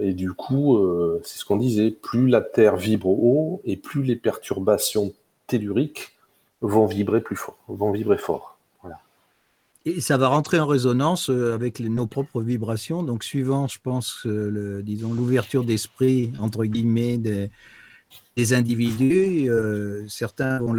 [0.00, 0.78] et du coup,
[1.22, 5.12] c'est ce qu'on disait, plus la Terre vibre haut et plus les perturbations
[5.46, 6.16] telluriques
[6.60, 8.54] vont vibrer plus fort, vont vibrer fort.
[9.86, 13.02] Et ça va rentrer en résonance euh, avec nos propres vibrations.
[13.02, 20.72] Donc, suivant, je pense, le, disons, l'ouverture d'esprit, entre guillemets, des, individus, euh, certains vont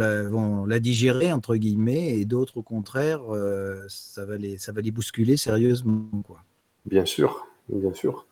[0.66, 4.90] la, digérer, entre guillemets, et d'autres, au contraire, euh, ça, va les, ça va les
[4.90, 6.08] bousculer sérieusement.
[6.26, 6.42] Quoi.
[6.86, 8.26] Bien sûr, bien sûr.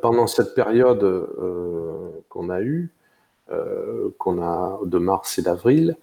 [0.00, 1.26] pendant cette période
[2.28, 2.90] qu'on a eue,
[4.18, 5.96] qu'on a de mars et d'avril,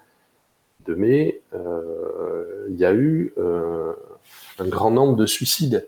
[0.86, 5.88] de mai, il y a eu un grand nombre de suicides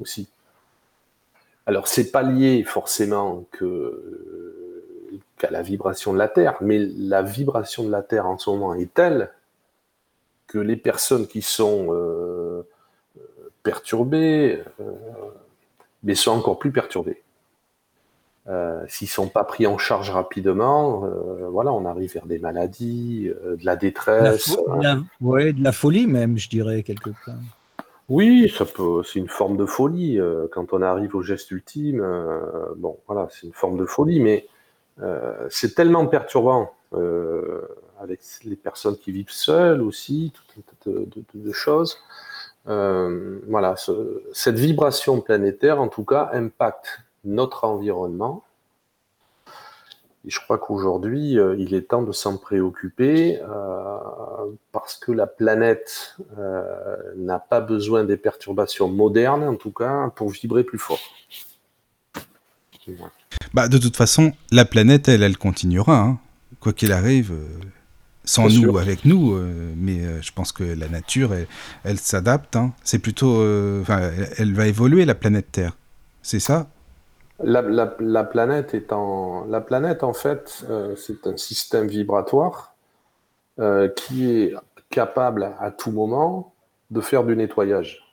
[0.00, 0.28] aussi.
[1.66, 3.44] Alors, c'est pas lié forcément
[5.38, 8.74] qu'à la vibration de la Terre, mais la vibration de la Terre en ce moment
[8.74, 9.30] est telle
[10.48, 12.62] que les personnes qui sont euh,
[13.62, 14.92] perturbées euh,
[16.02, 17.22] mais sont encore plus perturbées.
[18.48, 21.08] Euh, s'ils ne sont pas pris en charge rapidement,
[21.50, 24.56] voilà, on arrive vers des maladies, de la détresse.
[25.20, 27.36] Oui, de la folie même, je dirais, quelque part.
[28.08, 30.18] Oui, ça peut, c'est une forme de folie.
[30.18, 34.20] Euh, quand on arrive au geste ultime, euh, bon, voilà, c'est une forme de folie,
[34.20, 34.46] mais
[35.00, 36.74] euh, c'est tellement perturbant
[37.98, 41.00] avec les personnes qui vivent seules aussi, tout un tas
[41.34, 41.96] de, choses.
[42.64, 43.74] Voilà,
[44.32, 48.44] cette vibration planétaire, en tout cas, impacte notre environnement
[50.24, 53.40] Et je crois qu'aujourd'hui, euh, il est temps de s'en préoccuper
[54.72, 56.16] parce que la planète
[57.16, 61.00] n'a pas besoin des perturbations modernes, en tout cas, pour vibrer plus fort.
[63.54, 66.00] Bah, de toute façon, la planète, elle, elle continuera.
[66.00, 66.18] Hein.
[66.60, 67.32] Quoi qu'il arrive,
[68.24, 71.30] sans nous ou avec nous, euh, mais euh, je pense que la nature,
[71.84, 72.56] elle, s'adapte.
[72.56, 72.72] Hein.
[72.84, 73.82] C'est plutôt, euh,
[74.38, 75.76] elle, va évoluer la planète Terre.
[76.22, 76.68] C'est ça?
[77.42, 77.62] La,
[78.24, 80.64] planète est en, la planète en fait,
[80.96, 82.76] c'est un système vibratoire
[83.96, 84.54] qui est
[84.90, 86.52] capable à tout moment
[86.92, 88.04] de faire du nettoyage.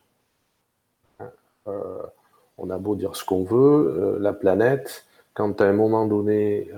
[2.58, 6.72] on a beau dire ce qu'on veut, la planète, quand à un moment donné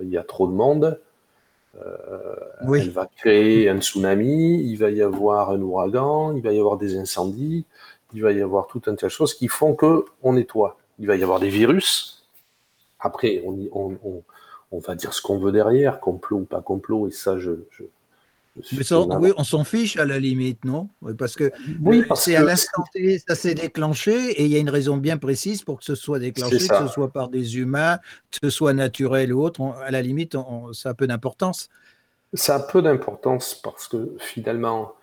[0.00, 0.98] il y a trop de monde,
[1.82, 2.36] euh,
[2.74, 6.76] elle va créer un tsunami, il va y avoir un ouragan, il va y avoir
[6.76, 7.64] des incendies,
[8.12, 10.78] il va y avoir tout un tas de choses qui font que on nettoie.
[10.98, 12.28] Il va y avoir des virus.
[13.00, 17.52] Après, on va dire ce qu'on veut derrière, complot ou pas complot, et ça, je,
[18.56, 20.88] oui, on s'en fiche à la limite, non?
[21.18, 21.50] Parce que
[21.82, 25.18] oui, c'est à l'instant T, ça s'est déclenché et il y a une raison bien
[25.18, 27.98] précise pour que ce soit déclenché, que ce soit par des humains,
[28.30, 29.60] que ce soit naturel ou autre.
[29.84, 30.36] à la limite,
[30.72, 31.68] ça a peu d'importance.
[32.32, 34.94] Ça a peu d'importance parce que finalement,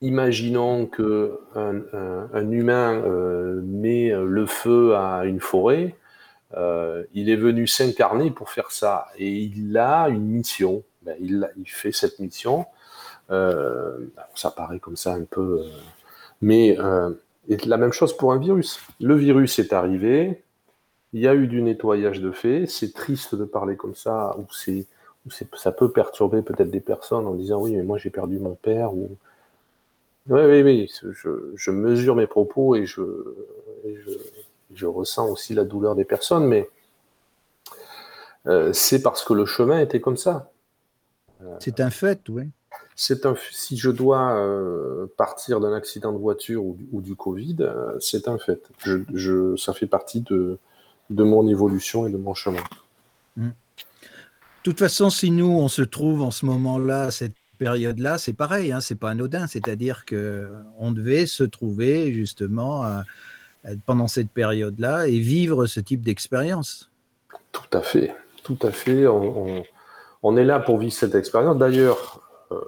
[0.00, 5.94] imaginons que un, humain euh, met le feu à une forêt.
[6.56, 10.82] Euh, il est venu s'incarner pour faire ça et il a une mission
[11.18, 12.66] ben, il, fait cette mission.
[13.30, 13.98] Euh,
[14.34, 15.62] ça paraît comme ça un peu.
[15.64, 15.68] Euh,
[16.40, 17.10] mais euh,
[17.64, 18.80] la même chose pour un virus.
[19.00, 20.42] Le virus est arrivé,
[21.12, 22.66] il y a eu du nettoyage de fait.
[22.66, 24.86] C'est triste de parler comme ça, ou c'est,
[25.56, 28.94] ça peut perturber peut-être des personnes en disant oui, mais moi j'ai perdu mon père.
[28.94, 29.16] Ou...
[30.28, 30.92] Oui, oui, oui,
[31.54, 33.02] je, mesure mes propos et je,
[34.74, 36.68] je, ressens aussi la douleur des personnes, mais
[38.72, 40.50] c'est parce que le chemin était comme ça.
[41.58, 42.50] C'est un fait, oui.
[42.94, 47.98] C'est un, si je dois euh, partir d'un accident de voiture ou, du Covid, euh,
[47.98, 48.62] c'est un fait.
[48.84, 50.58] Je, ça fait partie de,
[51.08, 52.62] de mon évolution et de mon chemin.
[53.36, 53.48] Mm.
[53.48, 58.72] De toute façon, si nous, on se trouve en ce moment-là, cette période-là, c'est pareil,
[58.72, 59.46] hein, c'est pas anodin.
[59.46, 63.02] C'est-à-dire qu'on devait se trouver justement euh,
[63.86, 66.90] pendant cette période-là et vivre ce type d'expérience.
[67.52, 69.06] Tout à fait, tout à fait.
[69.06, 69.64] on on
[70.36, 71.56] est là pour vivre cette expérience.
[71.56, 72.20] D'ailleurs,
[72.52, 72.60] euh,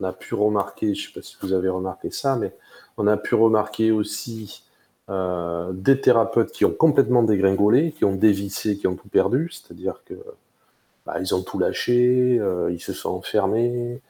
[0.00, 2.54] on a pu remarquer, je ne sais pas si vous avez remarqué ça, mais
[2.96, 4.64] on a pu remarquer aussi
[5.08, 10.02] euh, des thérapeutes qui ont complètement dégringolé, qui ont dévissé, qui ont tout perdu, c'est-à-dire
[10.04, 10.14] que
[11.06, 14.00] bah, ils ont tout lâché, euh, ils se sont enfermés,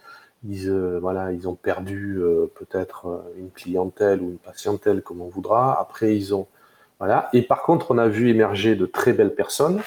[0.48, 2.20] ils, ont perdu
[2.56, 5.80] peut-être une clientèle ou une patientèle comme on voudra.
[5.80, 6.48] Après, ils ont.
[7.32, 9.80] Et par contre, on a vu émerger de très belles personnes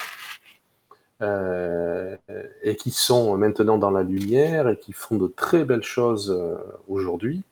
[1.22, 2.14] euh,
[2.62, 6.56] et qui sont maintenant dans la lumière et qui font de très belles choses euh,
[6.88, 7.42] aujourd'hui.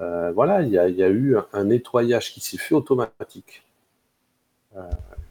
[0.00, 3.62] Euh, voilà, il y, a eu un, nettoyage qui s'est fait automatique.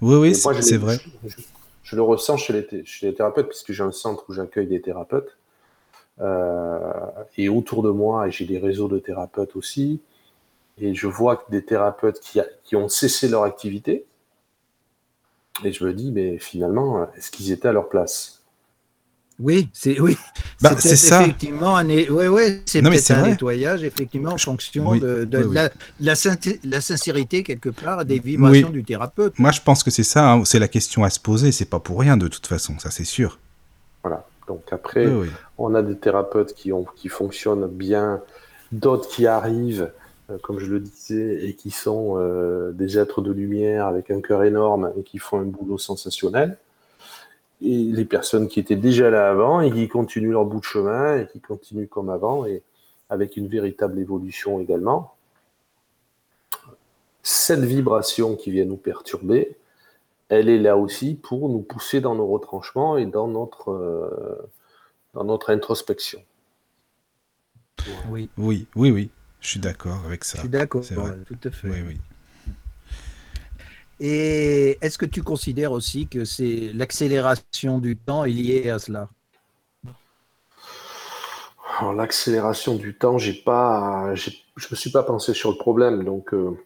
[0.01, 0.99] oui, oui, c'est vrai.
[1.81, 4.81] Je, le ressens chez les, chez les thérapeutes, puisque j'ai un centre où j'accueille des
[4.81, 5.36] thérapeutes.
[7.38, 9.99] et autour de moi, j'ai des réseaux de thérapeutes aussi.
[10.77, 14.05] Et je vois des thérapeutes qui, qui ont cessé leur activité,
[15.63, 18.43] et je me dis, mais finalement, est-ce qu'ils étaient à leur place?
[19.39, 20.15] Oui, c'est oui.
[20.61, 21.23] Bah, c'est ça.
[21.23, 27.69] Effectivement, un, ouais, ouais, c'est un nettoyage, effectivement, en fonction de, La, la, sincérité, quelque
[27.69, 29.37] part, des vibrations du thérapeute.
[29.39, 31.79] Moi, je pense que c'est ça, hein, c'est la question à se poser, c'est pas
[31.79, 33.39] pour rien, de toute façon, ça c'est sûr.
[34.03, 34.25] Voilà.
[34.47, 35.07] Donc après,
[35.57, 38.21] on a des thérapeutes qui, ont, qui fonctionnent bien,
[38.71, 39.91] d'autres qui arrivent
[40.41, 44.43] comme je le disais, et qui sont euh, des êtres de lumière avec un cœur
[44.43, 46.57] énorme et qui font un boulot sensationnel.
[47.62, 51.19] Et les personnes qui étaient déjà là avant et qui continuent leur bout de chemin
[51.19, 52.62] et qui continuent comme avant et
[53.09, 55.13] avec une véritable évolution également.
[57.21, 59.55] Cette vibration qui vient nous perturber,
[60.27, 64.49] elle est là aussi pour nous pousser dans nos retranchements et dans notre, euh,
[65.13, 66.21] dans notre introspection.
[68.09, 69.09] Oui, oui, oui, oui.
[69.43, 70.38] Je suis d'accord avec ça.
[70.38, 70.84] Je suis d'accord,
[71.27, 71.69] tout à fait.
[71.69, 71.97] Oui, oui.
[73.99, 79.10] Et est-ce que tu considères aussi que c'est l'accélération du temps est liée à cela?
[81.95, 84.32] L'accélération du temps, j'ai pas, je
[84.71, 86.58] me suis pas pensé sur le problème, donc euh,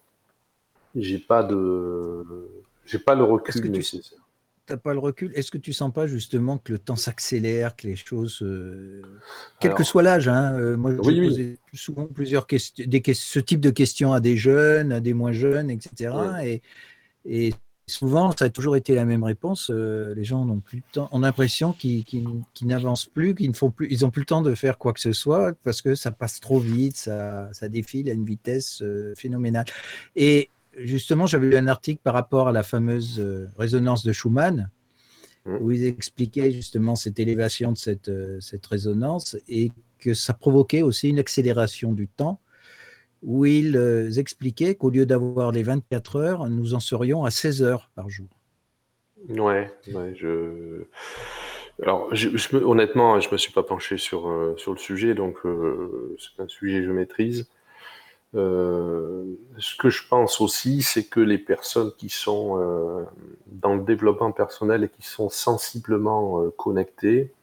[0.95, 2.23] j'ai pas de,
[2.85, 4.19] j'ai pas le recul nécessaire
[4.69, 5.31] n'as pas le recul.
[5.35, 9.01] Est-ce que tu sens pas justement que le temps s'accélère, que les choses, euh,
[9.59, 13.59] quel que soit l'âge, hein, euh, moi j'ai posé souvent plusieurs questions, des, ce type
[13.59, 16.13] de questions à des jeunes, à des moins jeunes, etc.
[16.43, 16.61] Et,
[17.25, 17.53] et
[17.87, 19.69] souvent, ça a toujours été la même réponse.
[19.69, 22.05] euh, les gens n'ont plus le temps, ont l'impression qu'ils
[22.63, 24.99] n'avancent plus, qu'ils ne font plus, ils ont plus le temps de faire quoi que
[24.99, 28.83] ce soit parce que ça passe trop vite, ça, ça défile à une vitesse
[29.15, 29.65] phénoménale.
[30.15, 34.69] Et justement, j'avais lu un article par rapport à la fameuse euh, résonance de Schumann
[35.45, 35.57] Mhm.
[35.61, 40.81] où ils expliquaient justement cette élévation de cette, euh, cette résonance et que ça provoquait
[40.81, 42.41] aussi une accélération du temps
[43.23, 47.63] où ils euh, expliquaient qu'au lieu d'avoir les 24 heures, nous en serions à 16
[47.63, 48.27] heures par jour.
[49.29, 50.83] Ouais, ouais, je.
[51.81, 55.37] Alors, je, je me- honnêtement, je me suis pas penché sur, sur le sujet, donc
[55.45, 57.47] euh, c'est un sujet que je maîtrise.
[58.35, 59.23] Euh,
[59.57, 63.05] ce que je pense aussi, c'est que les personnes qui sont euh,
[63.47, 67.33] dans le développement personnel et qui sont sensiblement euh, connectées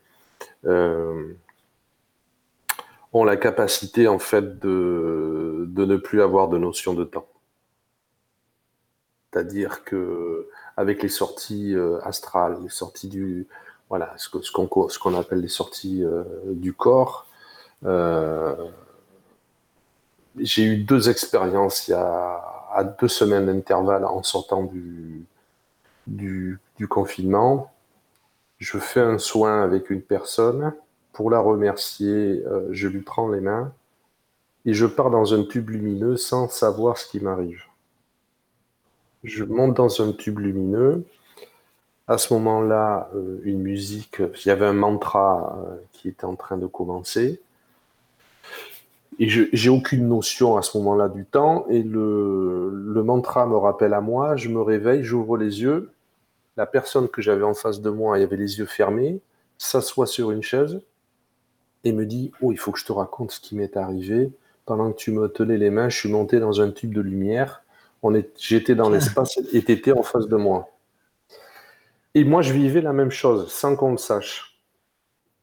[3.12, 7.28] ont la capacité en fait de, de ne plus avoir de notion de temps.
[9.32, 13.46] C'est-à-dire que avec les sorties astrales, les sorties du
[13.88, 16.02] voilà, ce qu'on ce qu'on appelle les sorties
[16.46, 17.26] du corps,
[20.38, 22.42] j'ai eu deux expériences il y a
[22.72, 25.26] à deux semaines d'intervalle en sortant du,
[26.88, 27.72] confinement.
[28.58, 30.74] Je fais un soin avec une personne.
[31.12, 33.72] Pour la remercier, euh, je lui prends les mains
[34.66, 37.62] et je pars dans un tube lumineux sans savoir ce qui m'arrive.
[39.22, 41.04] Je monte dans un tube lumineux.
[42.08, 46.36] À ce moment-là, euh, une musique, il y avait un mantra euh, qui était en
[46.36, 47.40] train de commencer.
[49.18, 51.66] Et j'ai aucune notion à ce moment-là du temps.
[51.68, 54.36] Et le, le mantra me rappelle à moi.
[54.36, 55.90] Je me réveille, j'ouvre les yeux.
[56.56, 59.20] La personne que j'avais en face de moi, elle avait les yeux fermés,
[59.58, 60.80] s'assoit sur une chaise
[61.84, 64.30] et me dit Oh, il faut que je te raconte ce qui m'est arrivé.
[64.66, 67.62] Pendant que tu me tenais les mains, je suis monté dans un tube de lumière.
[68.38, 70.68] J'étais dans l'espace et tu étais en face de moi.
[72.14, 74.60] Et moi, je vivais la même chose sans qu'on le sache.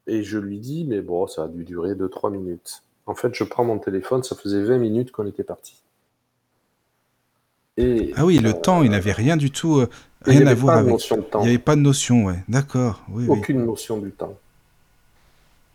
[0.06, 2.82] Et je lui dis Mais bon, ça a dû durer 2-3 minutes.
[3.12, 5.82] En fait, je prends mon téléphone, ça faisait 20 minutes qu'on était parti.
[7.76, 9.88] Et Ah oui, le euh, temps, il n'avait rien du tout, euh,
[10.26, 10.92] il n'y rien à avait voir pas de avec.
[10.94, 11.40] notion de temps.
[11.40, 12.42] Il n'y avait pas de notion, ouais.
[12.48, 13.38] D'accord, oui, oui.
[13.38, 14.38] aucune notion du temps.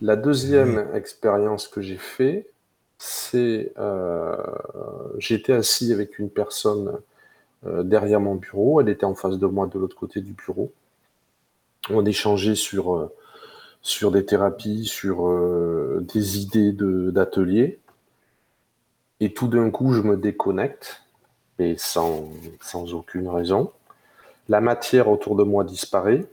[0.00, 2.50] La deuxième expérience que j'ai fait,
[2.98, 4.36] c'est euh,
[5.18, 6.98] j'étais assis avec une personne
[7.66, 10.72] euh, derrière mon bureau, elle était en face de moi de l'autre côté du bureau.
[11.88, 13.08] On échangeait sur,
[13.88, 17.80] sur des thérapies, sur euh, des idées de- d'atelier.
[19.20, 21.02] Et tout d'un coup, je me déconnecte,
[21.58, 22.28] et sans,
[22.92, 23.72] aucune raison.
[24.48, 26.26] La matière autour de moi disparaît.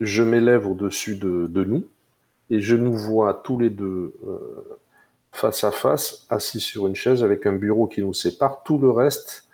[0.00, 1.84] Je m'élève au-dessus de, de nous
[2.50, 4.78] et je nous vois tous les deux euh,
[5.32, 8.62] face à face, assis sur une chaise avec un bureau qui nous sépare.
[8.64, 9.48] Tout le reste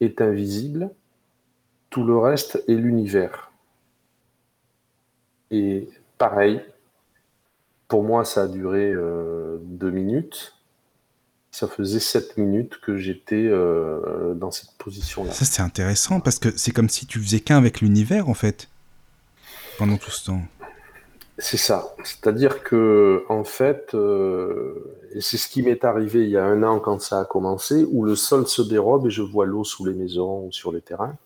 [0.00, 0.90] est invisible.
[1.90, 3.50] Tout le reste est l'univers.
[5.50, 5.88] Et
[6.22, 6.62] pareil,
[7.88, 10.54] pour moi, ça a duré euh, deux minutes.
[11.50, 15.32] Ça faisait sept minutes que j'étais euh, dans cette position-là.
[15.32, 18.68] Ça, c'est intéressant parce que c'est comme si tu faisais qu'un avec l'univers, en fait,
[19.78, 20.42] pendant tout ce temps.
[21.38, 21.92] C'est ça.
[22.04, 26.62] C'est-à-dire que, en fait, euh, et c'est ce qui m'est arrivé il y a un
[26.62, 29.84] an quand ça a commencé, où le sol se dérobe et je vois l'eau sous
[29.84, 31.16] les maisons ou sur les terrains.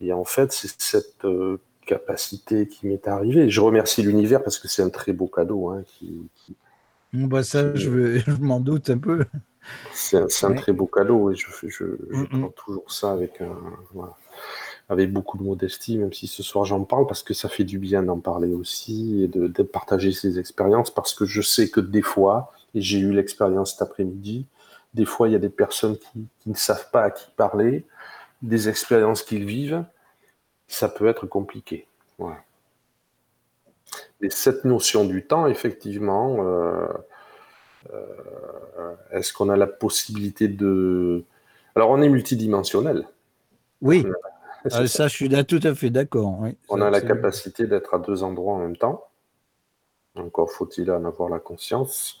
[0.00, 3.50] Et en fait, c'est cette euh, capacité qui m'est arrivée.
[3.50, 5.70] Je remercie l'univers parce que c'est un très beau cadeau.
[5.70, 6.56] Hein, qui, qui-
[7.12, 9.24] Bon, bah, ça, je, m'en doute un peu.
[9.92, 12.40] c'est un, très beau cadeau et je, je, je Mm, mm.
[12.40, 13.56] prends toujours ça avec, un,
[13.92, 14.16] voilà,
[14.88, 17.78] avec beaucoup de modestie, même si ce soir j'en parle parce que ça fait du
[17.78, 21.80] bien d'en parler aussi et de, de partager ces expériences parce que je sais que
[21.80, 24.46] des fois, et j'ai eu l'expérience cet après-midi,
[24.94, 27.86] des fois il y a des personnes qui, qui ne savent pas à qui parler,
[28.42, 29.84] des expériences qu'ils vivent,
[30.70, 31.86] ça peut être compliqué.
[34.20, 36.86] Et cette notion du temps, effectivement, euh,
[37.92, 41.24] euh, est-ce qu'on a la possibilité de...
[41.74, 43.08] Alors on est multidimensionnel.
[43.82, 44.06] Oui,
[44.64, 44.86] ah, ça.
[44.86, 46.38] ça, je suis là tout à fait d'accord.
[46.40, 46.56] oui.
[46.68, 49.08] On a la capacité d'être à deux endroits en même temps.
[50.14, 52.20] Encore faut-il en avoir la conscience.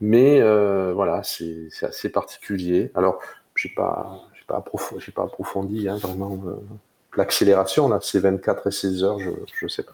[0.00, 2.92] Mais euh, voilà, c'est assez particulier.
[2.94, 3.20] Alors,
[3.54, 6.38] je n'ai pas, pas, approf- j'ai pas approfondi hein, vraiment
[7.16, 7.88] l'accélération.
[7.88, 9.30] Là, c'est 24 et 16 heures, je
[9.64, 9.92] ne sais pas.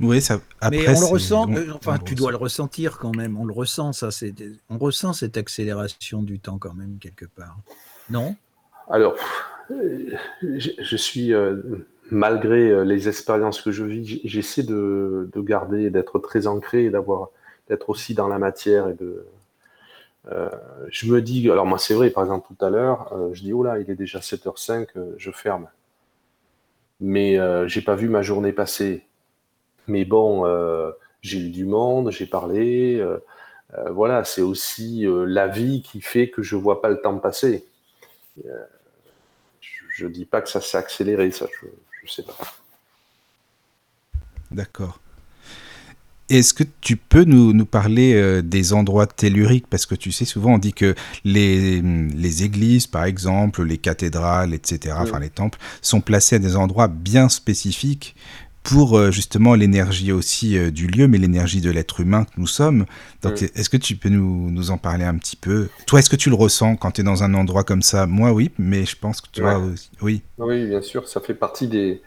[0.00, 0.40] Oui, ça.
[0.60, 2.38] Après, Mais on le ressent, euh, enfin, on tu dois ressent.
[2.38, 3.38] le ressentir quand même.
[3.38, 4.10] On le ressent, ça.
[4.10, 4.34] c'est-
[4.68, 7.56] On ressent cette accélération du temps quand même, quelque part.
[8.10, 8.34] Non?
[8.90, 9.14] Alors,
[9.70, 10.10] euh,
[10.42, 11.62] je, je suis, euh,
[12.10, 17.28] malgré les expériences que je vis, j'essaie de, de garder, d'être très ancré et d'avoir,
[17.68, 19.24] d'être aussi dans la matière et de.
[20.32, 20.48] euh,
[20.90, 23.52] je me dis, alors moi c'est vrai, par exemple tout à l'heure, euh, je dis
[23.52, 25.68] oh là, il est déjà 7h05, euh, je ferme.
[27.00, 29.06] Mais euh, j'ai pas vu ma journée passer.
[29.86, 30.90] Mais bon, euh,
[31.20, 32.96] j'ai eu du monde, j'ai parlé.
[32.98, 33.18] euh,
[33.90, 37.66] voilà, c'est aussi la vie qui fait que je vois pas le temps passer.
[38.38, 41.66] Je, je dis pas que ça s'est accéléré, ça, je,
[42.02, 42.36] je sais pas.
[44.52, 45.00] D'accord.
[46.30, 49.66] Est-ce que tu peux nous, nous parler euh, des endroits telluriques?
[49.68, 50.94] Parce que tu sais, souvent on dit que
[51.24, 56.56] les, les églises, par exemple, les cathédrales, etc., enfin les temples, sont placés à des
[56.56, 58.16] endroits bien spécifiques
[58.62, 62.46] pour euh, justement l'énergie aussi euh, du lieu, mais l'énergie de l'être humain que nous
[62.46, 62.86] sommes.
[63.22, 63.50] Donc Oui.
[63.54, 65.68] est-ce que tu peux nous, nous en parler un petit peu?
[65.86, 68.06] Toi, est-ce que tu le ressens quand tu es dans un endroit comme ça?
[68.06, 69.56] Moi, oui, mais je pense que Ouais.
[69.56, 69.90] vois aussi.
[70.00, 72.02] Oui, Oui, bien sûr, ça fait partie des.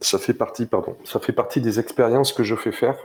[0.00, 2.96] Ça fait partie, des expériences que je fais faire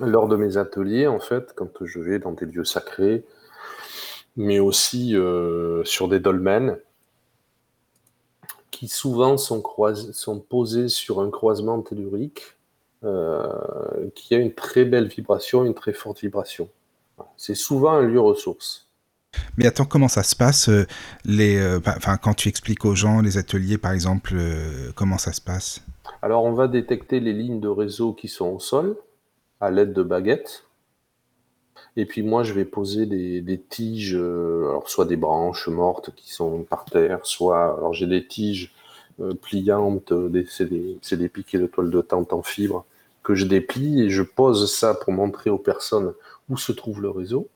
[0.00, 3.24] lors de mes ateliers, en fait, quand je vais dans des lieux sacrés,
[4.36, 6.78] mais aussi euh, sur des dolmens
[8.70, 9.62] qui souvent sont,
[10.48, 12.56] posés sur un croisement tellurique
[13.04, 13.46] euh,
[14.14, 16.68] qui a une très belle vibration, une très forte vibration.
[17.36, 18.88] C'est souvent un lieu ressource.
[19.56, 20.86] Mais attends, comment ça se passe euh,
[21.28, 21.80] euh,
[22.22, 25.82] quand tu expliques aux gens les ateliers, par exemple, euh, comment ça se passe?
[26.22, 28.96] Alors, on va détecter les lignes de réseau qui sont au sol
[29.60, 30.64] à l'aide de baguettes.
[31.96, 34.18] Et puis moi, je vais poser des, tiges,
[34.86, 38.72] soit des branches mortes qui sont par terre, soit j'ai des tiges
[39.42, 42.86] pliantes, des- c'est des, c'est des piquets de toile de tente en fibre
[43.22, 46.14] que je déplie et je pose ça pour montrer aux personnes
[46.48, 47.46] où se trouve le réseau.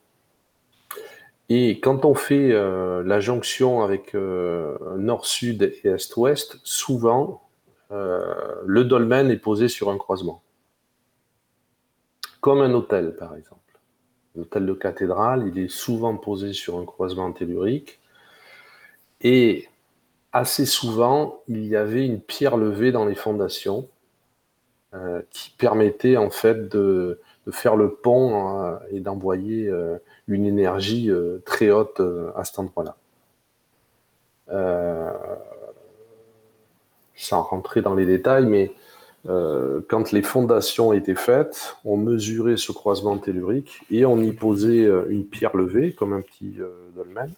[1.49, 7.43] Et quand on fait euh, la jonction avec euh, nord-sud et est-ouest, souvent
[7.93, 8.35] euh,
[8.65, 10.43] le dolmen est posé sur un croisement.
[12.41, 13.61] Comme un hôtel, par exemple.
[14.35, 18.01] L'hôtel de cathédrale, il est souvent posé sur un croisement tellurique.
[19.21, 19.69] Et
[20.33, 23.89] assez souvent, il y avait une pierre levée dans les fondations
[25.31, 27.21] qui permettait en fait de,
[27.51, 29.71] faire le pont euh, et d'envoyer
[30.29, 32.97] une énergie euh, très haute euh, à cet endroit-là.
[34.51, 35.11] Euh,
[37.15, 38.73] sans rentrer dans les détails, mais
[39.89, 45.25] quand les fondations étaient faites, on mesurait ce croisement tellurique et on y posait une
[45.25, 46.59] pierre levée, comme un petit
[46.95, 47.33] dolmen,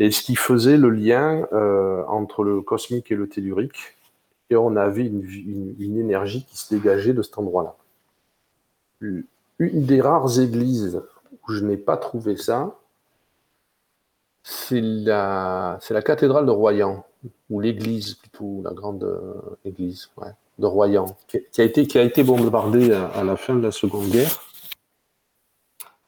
[0.00, 1.46] et ce qui faisait le lien
[2.08, 3.96] entre le cosmique et le tellurique,
[4.50, 7.76] et on avait une énergie qui se dégageait de cet endroit-là.
[9.00, 11.00] Une des rares églises
[11.48, 12.78] où je n'ai pas trouvé ça,
[14.42, 17.04] c'est la, la cathédrale de Royan,
[17.50, 21.98] ou l'église plutôt, la grande euh, église ouais, de Royan, qui, qui a été, qui
[21.98, 24.44] a été bombardée à, à la fin de la Seconde Guerre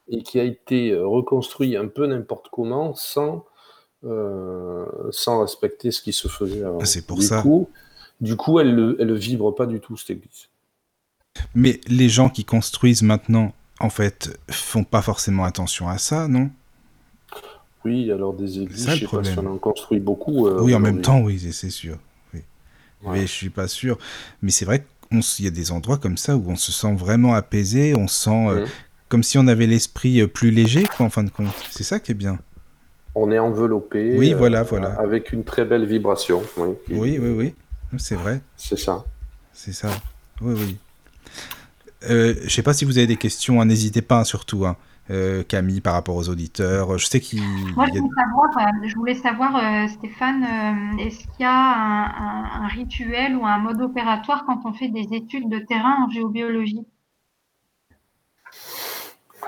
[0.07, 3.45] et qui a été euh, reconstruit un peu n'importe comment sans,
[4.03, 6.79] euh, sans respecter ce qui se faisait avant.
[6.81, 7.41] Ah, c'est pour du ça.
[7.41, 7.69] Coup,
[8.19, 10.49] du coup, elle ne elle ne vibre pas du tout, cette église.
[11.55, 16.49] Mais les gens qui construisent maintenant, en fait, font pas forcément attention à ça, non?
[17.83, 20.47] Oui, alors des églises, ça, je sais pas si on en construit beaucoup.
[20.47, 21.97] euh, Oui, en même temps, oui, c'est- sûr.
[22.33, 22.41] Oui.
[23.03, 23.13] Ouais.
[23.13, 23.97] Mais je suis pas sûr.
[24.43, 27.33] Mais c'est vrai qu'il y a des endroits comme ça où on se sent vraiment
[27.33, 28.67] apaisé, on sent euh, Mhm.
[29.09, 31.47] comme si on avait l'esprit euh, plus léger, quoi, en fin de compte.
[31.71, 32.37] C'est ça qui est bien.
[33.15, 34.15] On est enveloppé.
[34.17, 34.93] Oui, euh, voilà, voilà.
[34.99, 36.43] Avec une très belle vibration.
[36.57, 37.55] Oui, Oui, oui, oui.
[37.97, 38.41] C'est vrai.
[38.55, 39.03] C'est ça.
[39.53, 39.89] C'est ça.
[40.39, 40.77] Oui, oui.
[42.09, 44.75] Euh, je sais pas si vous avez des questions, hein, n'hésitez pas, hein, surtout, hein.
[45.09, 46.97] Euh, Camille, par rapport aux auditeurs.
[46.97, 47.41] Je sais qu'il
[47.75, 51.41] Moi, je y a- voulais savoir, euh, je voulais savoir euh, Stéphane, euh, est-ce qu'il
[51.41, 55.49] y a un, un- un rituel ou un mode opératoire quand on fait des études
[55.49, 56.85] de terrain en géobiologie?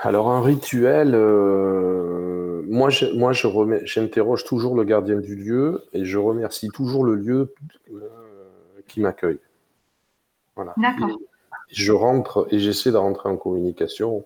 [0.02, 5.84] Alors, un rituel, euh, moi, je, moi je remets- j'interroge toujours le gardien du lieu
[5.92, 7.54] et je remercie toujours le lieu
[7.90, 8.00] euh,
[8.88, 9.38] qui m'accueille.
[10.56, 10.74] Voilà.
[10.76, 11.08] D'accord.
[11.10, 11.14] Et
[11.70, 14.24] je rentre et j'essaie de rentrer en communication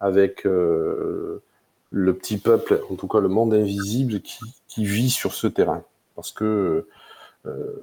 [0.00, 1.42] avec euh,
[1.90, 5.84] le petit peuple, en tout cas le monde invisible qui, vit sur ce terrain.
[6.14, 6.86] Parce que
[7.46, 7.82] euh,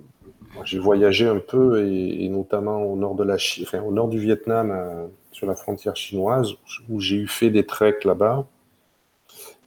[0.63, 4.19] j'ai voyagé un peu et, notamment au nord de la Chi- enfin, au nord du
[4.19, 6.53] Vietnam, euh, sur la frontière chinoise,
[6.89, 8.47] où j'ai eu fait des treks là-bas.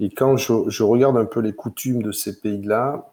[0.01, 3.13] Et quand je regarde un peu les coutumes de ces pays-là,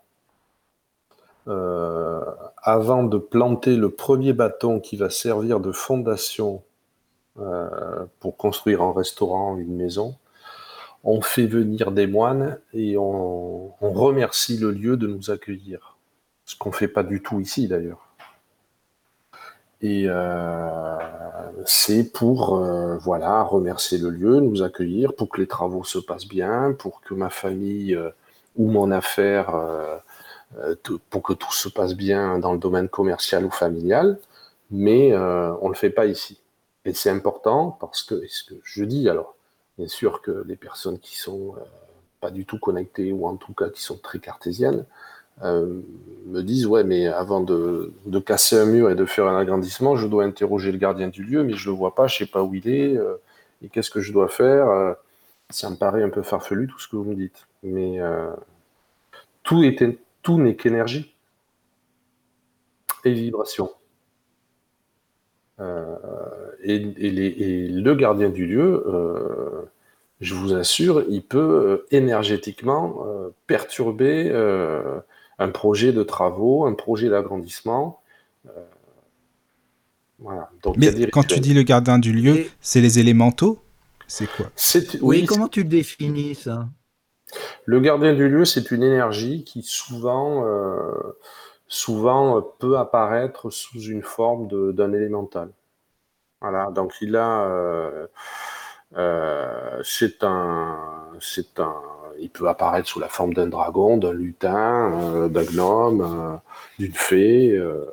[1.47, 2.19] euh,
[2.61, 6.61] avant de planter le premier bâton qui va servir de fondation
[7.39, 10.15] euh, pour construire un restaurant, une maison,
[11.05, 15.97] on fait venir des moines et on, remercie le lieu de nous accueillir.
[16.43, 18.09] Ce qu'on ne fait pas du tout ici d'ailleurs.
[19.81, 20.97] Et euh,
[21.65, 22.59] c'est pour
[23.01, 27.13] voilà remercier le lieu, nous accueillir, pour que les travaux se passent bien, pour que
[27.13, 27.97] ma famille
[28.57, 29.55] ou mon affaire
[31.09, 34.19] pour que tout se passe bien dans le domaine commercial ou familial,
[34.71, 36.39] mais on ne le fait pas ici.
[36.85, 39.35] Et c'est important parce que, ce que je dis alors,
[39.77, 41.55] bien sûr que les personnes qui sont
[42.21, 44.85] pas du tout connectées ou en tout cas qui sont très cartésiennes,
[45.43, 45.81] euh,
[46.25, 47.93] me disent ouais mais avant de,
[48.25, 51.43] casser un mur et de faire un agrandissement je dois interroger le gardien du lieu
[51.43, 53.21] mais je le vois pas je sais pas où il est euh,
[53.63, 54.93] et qu'est-ce que je dois faire euh,
[55.51, 57.99] ça me paraît un peu farfelu tout ce que vous me dites mais
[59.43, 59.79] tout est
[60.22, 61.15] tout n'est qu'énergie
[63.05, 63.72] et vibration.
[66.63, 68.84] Et, et, le gardien du lieu
[70.20, 73.03] je vous assure, il peut énergétiquement
[73.47, 74.32] perturber
[75.39, 78.01] un projet de travaux, un projet d'agrandissement.
[78.47, 78.49] Euh,
[80.20, 80.49] voilà.
[80.78, 83.59] Mais quand tu dis le gardien du lieu, c'est les élémentaux?
[84.07, 84.49] C'est quoi?
[85.01, 86.68] Oui, comment tu le définis ça?
[87.65, 91.17] Le gardien du lieu, c'est une énergie qui souvent, euh,
[91.67, 95.49] souvent peut apparaître sous une forme d'un élémental.
[96.41, 97.41] Voilà, donc il a.
[98.95, 100.78] Euh, c'est un,
[101.19, 101.75] c'est un,
[102.19, 106.38] il peut apparaître sous la forme d'un dragon, d'un lutin, euh, d'un gnome, euh,
[106.80, 107.51] d'une fée.
[107.51, 107.86] Euh,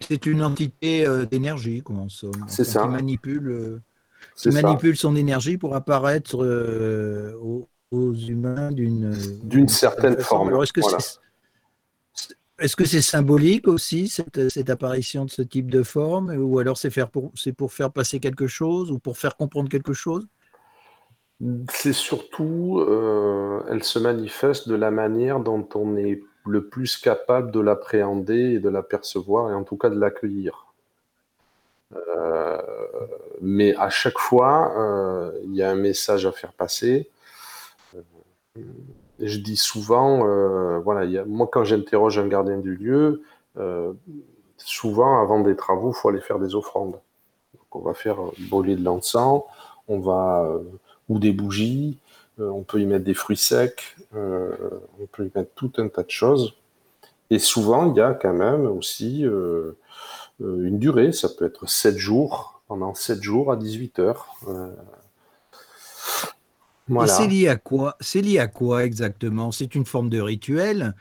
[0.00, 2.32] c'est une entité d'énergie, en somme.
[2.48, 2.82] C'est ça.
[2.82, 3.80] Qui manipule,
[4.46, 6.36] manipule son énergie pour apparaître
[7.40, 7.68] aux,
[8.14, 9.14] humains d'une
[9.44, 10.48] d'une certaine forme.
[10.48, 11.20] Alors, est-ce que c'est
[12.58, 16.30] est-ce que c'est symbolique aussi, cette, cette, apparition de ce type de forme?
[16.30, 20.28] Ou alors c'est pour, pour faire passer quelque chose ou pour faire comprendre quelque chose?
[21.72, 27.50] C'est surtout, euh, elle se manifeste de la manière dont on est le plus capable
[27.50, 30.71] de l'appréhender et de l'apercevoir, et en tout cas de l'accueillir.
[31.94, 32.58] Euh,
[33.40, 37.10] mais à chaque fois, euh, il y a un message à faire passer.
[39.18, 40.18] je dis souvent,
[40.80, 43.22] voilà, moi quand j'interroge un gardien du lieu,
[44.56, 46.98] souvent avant des travaux, il faut aller faire des offrandes.
[47.72, 48.18] On va faire
[48.50, 49.42] brûler de l'encens,
[49.88, 50.60] on va
[51.08, 51.98] ou des bougies,
[52.40, 54.54] euh, on peut y mettre des fruits secs, euh,
[55.00, 56.54] on peut y mettre tout un tas de choses.
[57.30, 59.76] Et souvent, il y a quand même aussi euh,
[60.42, 64.36] une durée, ça peut être 7 jours, pendant 7 jours à 18 heures.
[66.90, 69.52] Et c'est lié à quoi C'est lié à quoi exactement?
[69.52, 70.94] C'est une forme de rituel.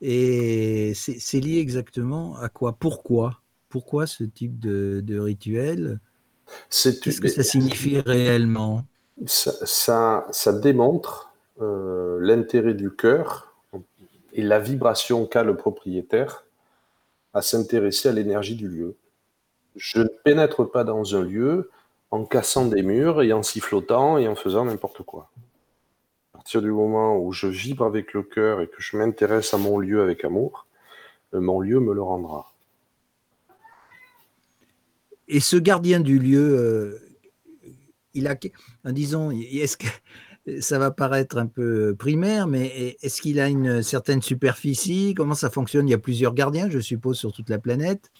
[0.00, 2.76] Et c'est lié exactement à quoi?
[2.78, 3.40] Pourquoi?
[3.68, 6.00] Pourquoi ce type de, rituel?
[6.70, 8.84] Qu'est-ce que ça signifie réellement?
[9.26, 13.54] Ça, ça, démontre euh, l'intérêt du cœur
[14.34, 16.45] et la vibration qu'a le propriétaire
[17.36, 18.96] à s'intéresser à l'énergie du lieu.
[19.76, 21.70] Je ne pénètre pas dans un lieu
[22.10, 25.30] en cassant des murs et en sifflotant et en faisant n'importe quoi.
[26.32, 29.58] À partir du moment où je vibre avec le cœur et que je m'intéresse à
[29.58, 30.66] mon lieu avec amour,
[31.34, 32.54] euh, mon lieu me le rendra.
[35.28, 36.98] Et ce gardien du lieu, euh,
[38.14, 38.36] il a,
[38.86, 39.88] disons, est-ce que
[40.60, 45.14] ça va paraître un peu primaire, mais est-ce qu'il a une certaine superficie?
[45.16, 45.88] Comment ça fonctionne?
[45.88, 48.10] Il y a plusieurs gardiens, je suppose, sur toute la planète.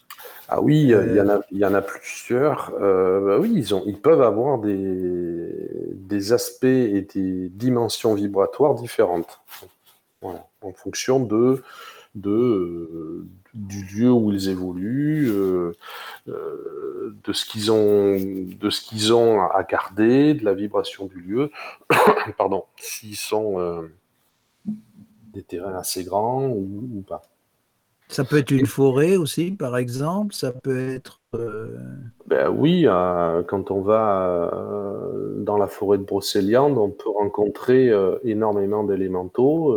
[0.48, 2.72] Ah oui, il y, en, a, il y en a plusieurs.
[2.80, 5.50] Euh, bah oui, ils, ont, ils peuvent avoir des,
[5.92, 9.40] des aspects et des dimensions vibratoires différentes.
[10.22, 11.62] en fonction de
[12.16, 15.72] de, euh, du lieu où ils évoluent, euh,
[16.28, 21.20] euh, de ce qu'ils ont, de ce qu'ils ont à garder, de la vibration du
[21.20, 21.50] lieu.
[22.38, 23.86] Pardon, s'ils sont
[25.32, 27.22] des terrains assez grands ou, pas.
[28.08, 30.34] Ça peut être une forêt aussi, par exemple.
[30.34, 31.20] Ça peut être.
[32.26, 32.86] Ben oui,
[33.48, 34.50] quand on va
[35.38, 37.92] dans la forêt de Brocéliande, on peut rencontrer
[38.22, 39.76] énormément d'élémentaux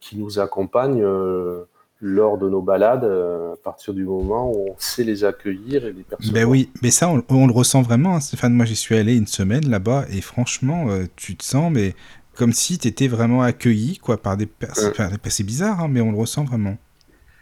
[0.00, 1.64] qui nous accompagnent euh,
[2.00, 5.92] lors de nos balades euh, à partir du moment où on sait les accueillir et
[5.92, 6.34] les percevoir.
[6.34, 8.54] Ben oui, mais ça on, le ressent vraiment, hein, Stéphane.
[8.54, 11.94] Moi j'y suis allé une semaine là-bas et franchement tu te sens mais
[12.36, 14.92] comme si tu étais vraiment accueilli quoi par des personnes.
[15.24, 16.76] c'est bizarre, hein, mais on le ressent vraiment.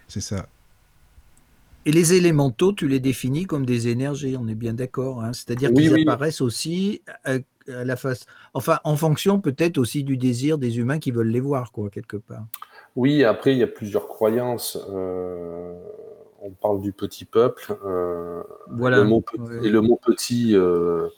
[0.07, 0.47] C'est ça.
[1.87, 5.23] Et les élémentaux, tu les définis comme des énergies, on est bien d'accord.
[5.23, 5.33] Hein.
[5.33, 7.03] C'est-à-dire qu'ils apparaissent aussi
[7.67, 11.73] la face, enfin, en fonction peut-être aussi du désir des humains qui veulent les voir,
[11.73, 12.47] quoi, quelque part.
[12.97, 14.79] Oui, après, il y a plusieurs croyances.
[14.89, 15.75] Euh,
[16.41, 17.77] on parle du petit peuple.
[17.85, 18.99] Euh, voilà.
[18.99, 21.09] Et le mot petit euh,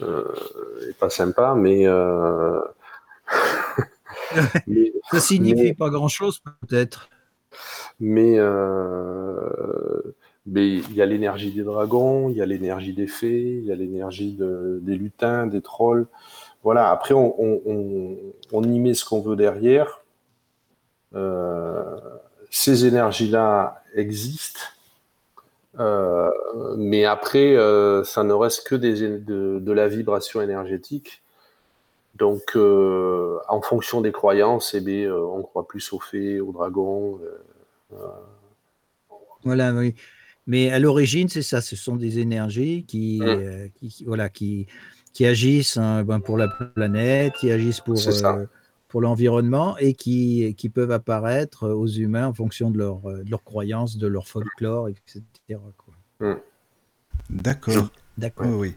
[0.00, 1.86] est pas sympa, mais.
[4.66, 7.08] mais ça signifie pas grand-chose, peut-être.
[8.00, 8.38] Mais
[10.50, 13.72] mais il y a l'énergie des dragons, il y a l'énergie des fées, il y
[13.72, 16.06] a l'énergie des lutins, des trolls.
[16.62, 20.00] Voilà, après, on, y met ce qu'on veut derrière.
[22.50, 24.60] ces énergies-là existent,
[26.76, 27.54] mais après,
[28.04, 31.22] ça ne reste que de, la vibration énergétique.
[32.14, 37.20] Donc, en fonction des croyances, eh bien, on croit plus aux fées, aux dragons.
[39.44, 39.94] Voilà, oui.
[40.46, 43.26] Mais à l'origine, c'est ça, ce sont des énergies qui, mmh.
[43.26, 43.68] euh,
[44.06, 44.66] voilà, qui,
[45.12, 48.46] qui agissent hein, ben, pour la planète, qui agissent pour, euh,
[48.88, 53.44] pour l'environnement et qui, qui peuvent apparaître aux humains en fonction de, leur, de leurs
[53.44, 55.22] croyances, de leur folklore, etc.
[56.20, 56.32] Mmh.
[57.30, 57.90] D'accord.
[58.16, 58.48] D'accord.
[58.48, 58.74] oui.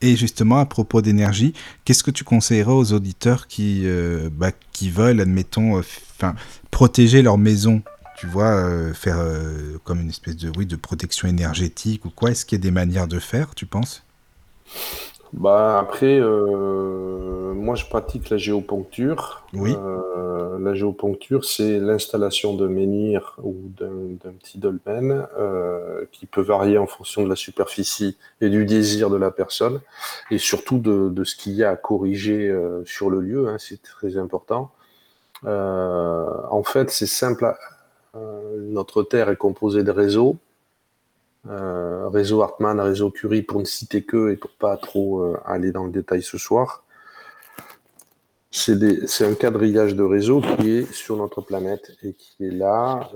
[0.00, 4.90] Et justement, à propos d'énergie, qu'est-ce que tu conseillerais aux auditeurs qui, euh, bah, qui
[4.90, 6.34] veulent, admettons, enfin,
[6.70, 7.82] protéger leur maison?
[8.16, 12.30] Tu vois, euh, faire euh, comme une espèce de, oui, de protection énergétique ou quoi
[12.30, 14.04] Est-ce qu'il y a des manières de faire, tu penses?
[15.32, 19.44] Bah après, euh, moi je pratique la géoponcture.
[19.52, 19.76] Oui.
[20.60, 25.26] la géoponcture, c'est l'installation de menhir ou d'un petit dolmen
[26.12, 29.80] qui peut varier en fonction de la superficie et du désir de la personne
[30.30, 32.56] et surtout de, ce qu'il y a à corriger
[32.86, 33.48] sur le lieu.
[33.48, 34.70] Hein, c'est très important.
[35.44, 37.52] en fait, c'est simple euh,
[38.14, 40.36] notre Terre est composée de réseaux.
[41.48, 45.72] Euh, réseau Hartmann, réseau Curie, pour ne citer que et pour pas trop euh, aller
[45.72, 46.84] dans le détail ce soir.
[48.50, 53.10] C'est un quadrillage de réseaux qui est sur notre planète et qui est là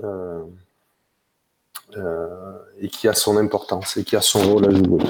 [2.77, 5.01] et qui a son importance et qui a son rôle à jouer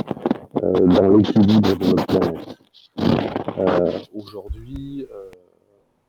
[0.61, 2.57] dans l'équilibre de notre planète.
[4.13, 5.07] Aujourd'hui,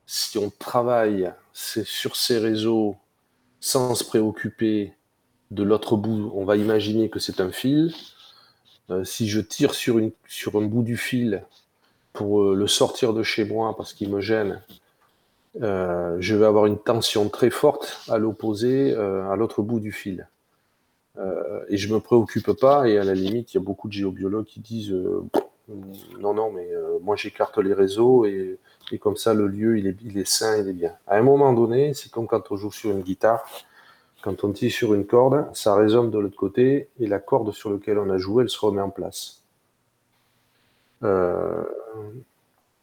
[0.05, 2.97] si on travaille sur ces réseaux
[3.61, 4.95] sans se préoccuper
[5.51, 6.33] de l'autre bout.
[6.35, 7.93] On va imaginer que c'est un fil.
[8.91, 11.45] Euh, si je tire sur, un bout du fil
[12.13, 14.63] pour euh, le sortir de chez moi parce qu'il me gêne,
[15.63, 20.29] euh, je vais avoir une tension très forte à l'opposé, à l'autre bout du fil.
[21.69, 23.93] et je ne me préoccupe pas, et à la limite, il y a beaucoup de
[23.93, 24.95] géobiologues qui disent
[26.21, 26.69] non, non, mais
[27.03, 28.59] moi j'écarte les réseaux et
[28.93, 30.93] et comme ça le lieu il est, il est sain, il est bien.
[31.07, 33.45] À un moment donné, c'est comme quand on joue sur une guitare,
[34.23, 37.71] quand on tire sur une corde, ça résonne de l'autre côté et la corde sur
[37.73, 39.43] laquelle on a joué, elle se remet en place.
[41.03, 41.65] Euh,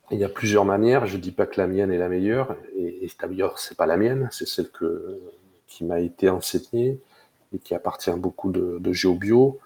[0.10, 2.56] il y a plusieurs manières, je ne dis pas que la mienne est la meilleure,
[2.76, 5.20] et, et d'ailleurs c'est pas la mienne, c'est celle que,
[5.68, 7.00] qui m'a été enseignée
[7.54, 9.60] et qui appartient beaucoup de, de géobio.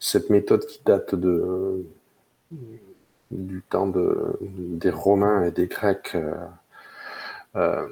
[0.00, 1.84] Cette méthode qui date de
[3.30, 6.14] du temps de, des Romains et des Grecs.
[6.14, 6.34] Euh,
[7.56, 7.86] euh,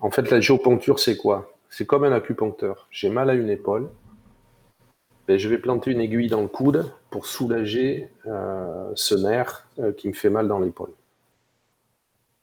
[0.00, 1.52] en fait, la géoponcture, c'est quoi?
[1.70, 2.86] C'est comme un acupuncteur.
[2.90, 3.84] J'ai mal à une épaule.
[3.84, 9.66] et ben, je vais planter une aiguille dans le coude pour soulager euh, ce nerf
[9.96, 10.92] qui me fait mal dans l'épaule.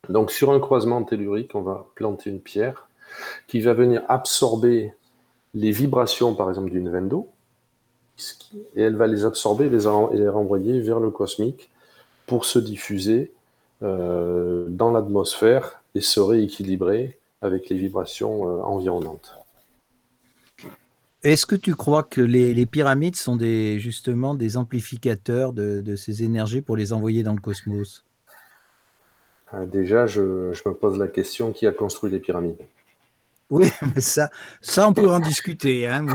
[0.10, 2.88] Donc sur un croisement tellurique, on va planter une pierre
[3.48, 4.94] qui va venir absorber
[5.54, 7.30] les vibrations, par exemple, d'une veine d'eau,
[8.76, 11.72] et elle va les absorber et les renvoyer vers le cosmique
[12.26, 13.32] pour se diffuser
[13.84, 19.36] euh, dans l'atmosphère et se rééquilibrer avec les vibrations euh, environnantes.
[21.24, 26.62] Est-ce que tu crois que les, pyramides sont des, justement des amplificateurs de, ces énergies
[26.62, 28.06] pour les envoyer dans le cosmos?
[29.52, 32.62] Ah, Déjà, je, me pose la question qui a construit les pyramides?
[33.50, 34.30] Oui, mais ça,
[34.62, 35.88] ça on peut en discuter.
[35.88, 36.06] Hein,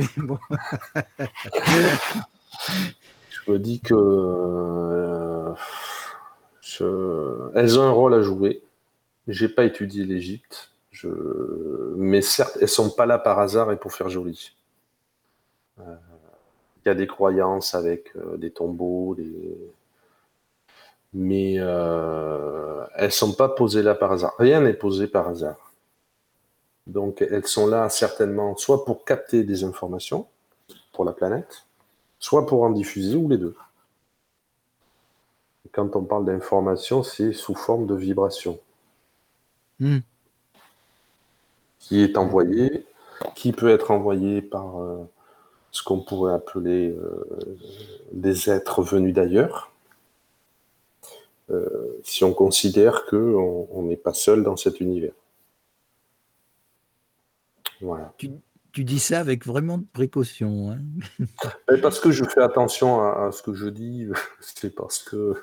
[3.30, 5.52] je me dis que euh,
[6.80, 8.62] elles ont un rôle à jouer.
[9.28, 10.70] J'ai pas étudié l'Égypte,
[11.96, 14.56] mais certes, elles sont pas là par hasard et pour faire joli.
[15.80, 15.96] Euh,
[16.84, 19.16] il y a des croyances avec euh, des tombeaux,
[21.12, 24.34] mais euh, elles sont pas posées là par hasard.
[24.38, 25.72] Rien n'est posé par hasard.
[26.86, 30.26] Donc elles sont là certainement soit pour capter des informations
[30.92, 31.66] pour la planète,
[32.18, 33.54] soit pour en diffuser, ou les deux
[35.72, 38.58] quand on parle d'information, c'est sous forme de vibration.
[39.78, 39.98] Hmm.
[41.78, 42.86] Qui est envoyé,
[43.34, 44.98] qui peut être envoyé par euh,
[45.70, 47.24] ce qu'on pourrait appeler euh,
[48.12, 49.72] des êtres venus d'ailleurs.
[51.50, 55.12] Euh, si on considère qu'on n'est pas seul dans cet univers.
[57.80, 58.12] Voilà.
[58.18, 58.30] Tu,
[58.78, 60.70] dis ça avec vraiment de précaution.
[60.70, 61.26] Hein
[61.82, 64.08] parce que je fais attention à, ce que je dis,
[64.40, 65.34] c'est parce que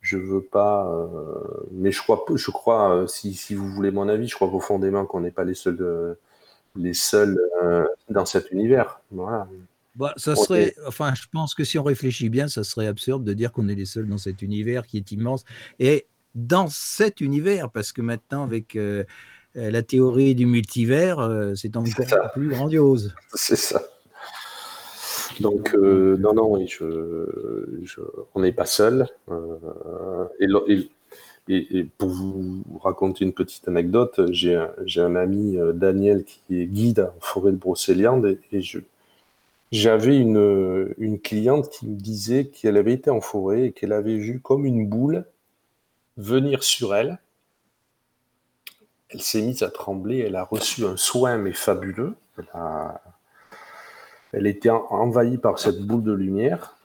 [0.00, 0.90] je veux pas.
[0.90, 4.48] Euh, mais je crois, je crois euh, si, si, vous voulez mon avis, je crois
[4.48, 6.14] profondément qu'on n'est pas les seuls, euh,
[6.76, 7.38] les seuls
[8.08, 9.00] dans cet univers.
[9.10, 9.48] Voilà.
[9.96, 13.32] Bah, ça serait, enfin, je pense que si on réfléchit bien, ça serait absurde de
[13.32, 15.44] dire qu'on est les seuls dans cet univers qui est immense.
[15.80, 16.06] Et
[16.36, 18.78] dans cet univers, parce que maintenant, avec
[19.54, 23.14] la théorie du multivers, c'est encore plus grandiose.
[23.34, 23.82] C'est ça.
[25.40, 26.58] Donc, non, non,
[28.34, 29.06] on n'est pas seul.
[30.38, 30.48] et,
[31.48, 37.10] et, pour vous raconter une petite anecdote, j'ai un, ami, euh, Daniel, qui est guide
[37.16, 38.60] en forêt de Brocéliande, et,
[39.70, 44.16] j'avais une, une, cliente qui me disait qu'elle avait été en forêt et qu'elle avait
[44.16, 45.24] vu comme une boule
[46.16, 47.18] venir sur elle.
[49.10, 52.14] Elle s'est mise à trembler, elle a reçu un soin, mais fabuleux.
[54.32, 56.76] Elle, était envahie par cette boule de lumière.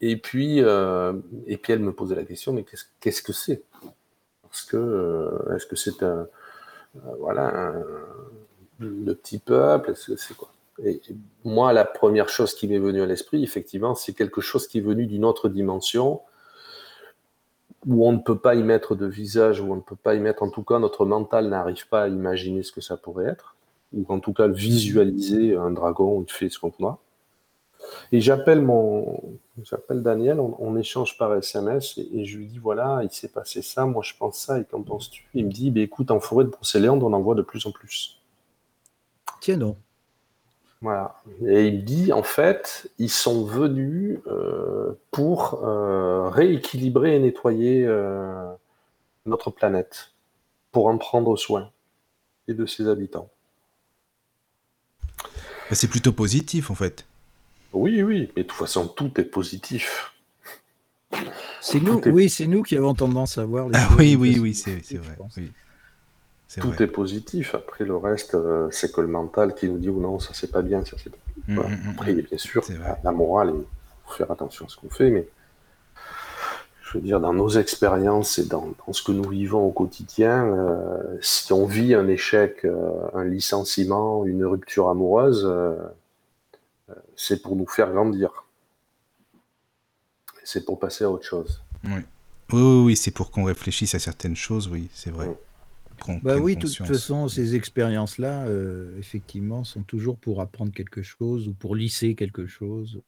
[0.00, 1.12] Et puis, euh,
[1.46, 2.64] et puis elle me posait la question, mais
[3.00, 3.62] qu'est-ce que c'est?
[4.42, 7.74] Parce que euh, est-ce que c'est un euh, voilà
[8.78, 9.92] le petit peuple?
[10.84, 11.00] Et,
[11.44, 14.82] moi, la première chose qui m'est venue à l'esprit, effectivement, c'est quelque chose qui est
[14.82, 16.20] venu d'une autre dimension
[17.86, 20.20] où on ne peut pas y mettre de visage, où on ne peut pas y
[20.20, 23.56] mettre, en tout cas, notre mental n'arrive pas à imaginer ce que ça pourrait être,
[23.92, 26.98] ou en tout cas visualiser un dragon, une fée, ce qu'on voit.
[28.12, 29.22] Et j'appelle mon,
[29.62, 33.86] j'appelle Daniel, on, échange par SMS et, je lui dis voilà, il s'est passé ça,
[33.86, 35.28] moi je pense ça, et qu'en penses-tu?
[35.34, 37.70] Il me dit bah, écoute, en forêt de Brocéliande, on en voit de plus en
[37.70, 38.20] plus.
[39.40, 39.76] Tiens, non.
[40.80, 41.20] Voilà.
[41.46, 47.84] Et il me dit en fait, ils sont venus euh, pour euh, rééquilibrer et nettoyer
[47.84, 48.52] euh,
[49.26, 50.12] notre planète,
[50.70, 51.70] pour en prendre soin
[52.46, 53.28] et de ses habitants.
[55.72, 57.04] C'est plutôt positif en fait.
[57.72, 60.14] Oui, oui, mais de toute façon, tout est positif.
[61.60, 63.78] C'est nous, oui, c'est nous qui avons tendance à voir les.
[63.78, 65.16] Ah oui, oui, oui, c'est vrai.
[66.56, 67.54] Tout est positif.
[67.54, 70.50] Après, le reste, euh, c'est que le mental qui nous dit ou non, ça c'est
[70.50, 71.18] pas bien, ça c'est pas.
[71.46, 72.64] Mm, mm, mm, Après, bien sûr,
[73.04, 73.64] la, morale, il
[74.06, 75.28] faut faire attention à ce qu'on fait, mais
[76.82, 81.18] je veux dire, dans nos expériences et dans, ce que nous vivons au quotidien, euh,
[81.20, 85.50] si on vit un échec, euh, un licenciement, une rupture amoureuse,
[87.16, 88.44] c'est pour nous faire grandir.
[90.44, 91.62] C'est pour passer à autre chose.
[91.84, 92.00] Oui,
[92.52, 95.28] oui, oui, c'est pour qu'on réfléchisse à certaines choses, oui, c'est vrai.
[96.22, 101.48] Bah oui, de toute façon, ces expériences-là, euh, effectivement, sont toujours pour apprendre quelque chose
[101.48, 103.00] ou pour lisser quelque chose.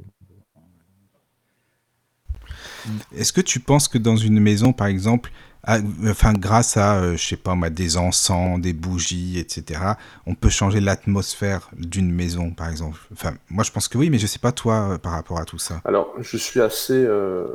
[3.15, 5.31] Est-ce que tu penses que dans une maison, par exemple,
[5.67, 9.81] enfin, grâce à, euh, je sais pas des encens, des bougies, etc.,
[10.27, 12.99] on peut changer l'atmosphère d'une maison, par exemple?
[13.13, 15.45] Enfin, moi, je pense que oui, mais je sais pas toi euh, par rapport à
[15.45, 15.81] tout ça.
[15.85, 17.47] Alors, je suis assez, euh,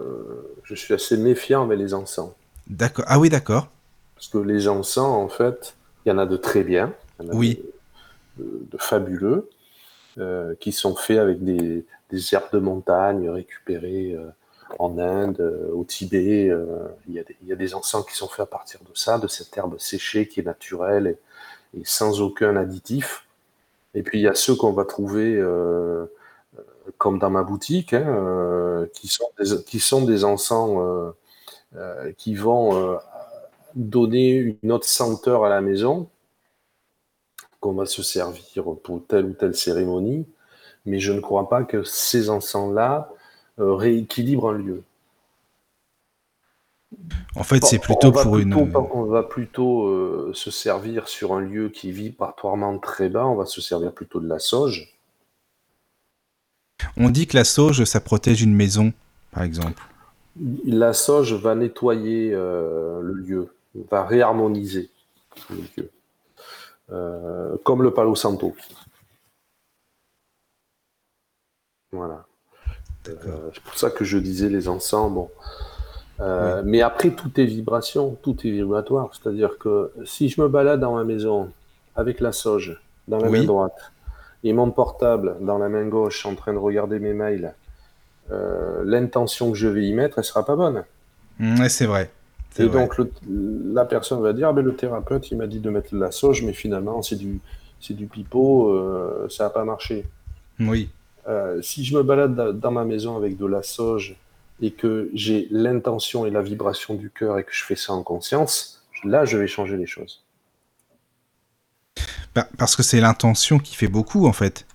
[0.63, 2.31] je suis assez méfiant avec les encens.
[2.67, 3.05] D'accord.
[3.07, 3.69] Ah oui, d'accord.
[4.15, 6.93] Parce que les encens, en fait, il y en a de très bien.
[7.19, 7.63] oui.
[8.37, 9.49] De, fabuleux,
[10.59, 14.17] qui sont faits avec des, des herbes de montagne récupérées
[14.79, 18.45] en Inde, euh, au Tibet, euh, il y, a des, encens qui sont faits à
[18.45, 21.17] partir de ça, de cette herbe séchée qui est naturelle
[21.77, 23.25] et, sans aucun additif.
[23.93, 26.05] Et puis il y a ceux qu'on va trouver, euh,
[26.97, 31.13] comme dans ma boutique, hein, qui, sont des, qui sont des encens
[32.17, 32.99] qui vont
[33.75, 36.09] donner une autre senteur à la maison,
[37.59, 40.25] qu'on va se servir pour telle ou telle cérémonie.
[40.85, 43.11] Mais je ne crois pas que ces encens-là
[43.59, 44.83] euh, rééquilibre un lieu.
[47.35, 48.53] En fait, c'est plutôt pour une.
[48.53, 53.35] On va plutôt euh, se servir sur un lieu qui vit vibratoirement très bas, on
[53.35, 54.95] va se servir plutôt de la sauge.
[56.97, 58.93] On dit que la sauge, ça protège une maison,
[59.31, 59.81] par exemple.
[60.65, 63.53] La sauge va nettoyer euh, le lieu,
[63.89, 64.89] va réharmoniser
[65.49, 67.57] le lieu.
[67.63, 68.55] comme le Palo Santo.
[71.91, 72.25] Voilà.
[73.09, 74.67] Euh, c'est pour ça que je disais les.
[76.21, 79.09] Euh, mais après, tout est vibration, tout est vibratoire.
[79.13, 81.51] C'est-à-dire que si je me balade dans ma maison
[81.95, 83.91] avec la sauge dans la main droite
[84.43, 87.53] et mon portable dans la main gauche en train de regarder mes mails,
[88.31, 90.83] euh, l'intention que je vais y mettre, elle sera pas bonne.
[91.39, 92.09] Mmh, c'est vrai.
[92.57, 92.95] Et donc
[93.27, 96.43] la personne va dire, ah ben, le thérapeute, il m'a dit de mettre la sauge,
[96.43, 97.39] mais finalement c'est du,
[97.81, 100.05] c'est du pipeau, ça n'a pas marché.
[100.59, 100.89] Oui.
[101.27, 104.15] Euh, si je me balade dans ma maison avec de la sauge
[104.61, 108.03] et que j'ai l'intention et la vibration du cœur et que je fais ça en
[108.03, 110.23] conscience, là, je vais changer les choses.
[112.35, 114.65] Bah, parce que c'est l'intention qui fait beaucoup, en fait.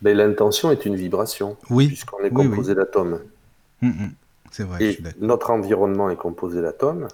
[0.00, 1.86] Ben, l'intention est une vibration, oui.
[1.88, 3.20] puisqu'on est composé d'atomes.
[3.82, 4.12] Hum, hum.
[4.50, 4.84] C'est vrai.
[4.84, 7.08] Et notre environnement est composé d'atomes.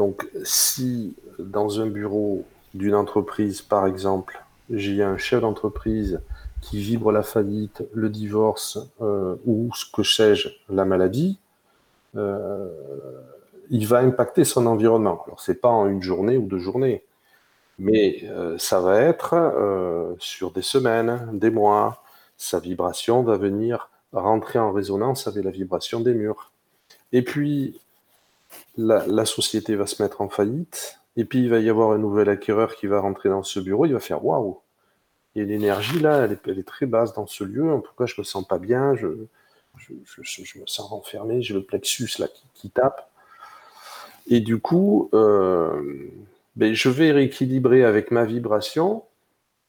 [0.00, 6.22] Donc, si dans un bureau d'une entreprise, par exemple, j'ai un chef d'entreprise
[6.62, 11.38] qui vibre la faillite, le divorce euh, ou ce que sais-je, la maladie,
[12.16, 12.70] euh,
[13.68, 15.22] il va impacter son environnement.
[15.26, 17.04] Alors c'est pas en une journée ou deux journées,
[17.78, 22.02] Mais euh, ça va être sur des semaines, des mois.
[22.38, 26.52] Sa vibration va venir rentrer en résonance avec la vibration des murs.
[27.12, 27.78] Et puis,
[28.76, 31.00] la, société va se mettre en faillite.
[31.16, 33.86] Et puis, il va y avoir un nouvel acquéreur qui va rentrer dans ce bureau.
[33.86, 34.60] Il va faire waouh!
[35.36, 37.70] Et l'énergie, là, elle est, très basse dans ce lieu.
[37.96, 38.94] Cas, je me sens pas bien.
[38.96, 41.42] Je, me sens renfermé.
[41.42, 43.10] J'ai le plexus là qui, qui tape.
[44.26, 45.82] Et du coup, euh,
[46.56, 49.04] ben, je vais rééquilibrer avec ma vibration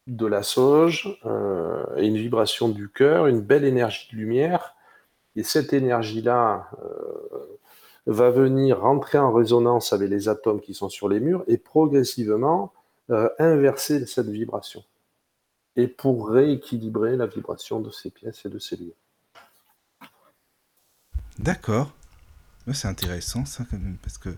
[0.08, 4.76] de la sauge euh, et une vibration du cœur, une belle énergie de lumière.
[5.36, 7.60] Et cette énergie-là euh,
[8.08, 12.74] va venir rentrer en résonance avec les atomes qui sont sur les murs et progressivement
[13.10, 14.84] euh, inverser cette vibration.
[15.76, 18.96] Et pour rééquilibrer la vibration de ces pièces et de ces lieux.
[21.40, 21.92] D'accord.
[22.74, 24.30] C'est intéressant ça quand même parce que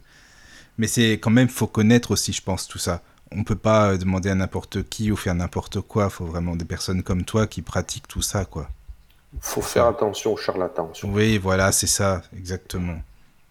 [0.77, 3.01] mais c'est quand même faut connaître aussi je pense tout ça.
[3.31, 6.65] On peut pas euh, demander à n'importe qui ou faire n'importe quoi, faut vraiment des
[6.65, 8.69] personnes comme toi qui pratiquent tout ça quoi.
[9.33, 10.93] Il faut faire attention aux charlatans.
[10.93, 11.13] surtout.
[11.13, 12.99] Oui, voilà, c'est ça exactement.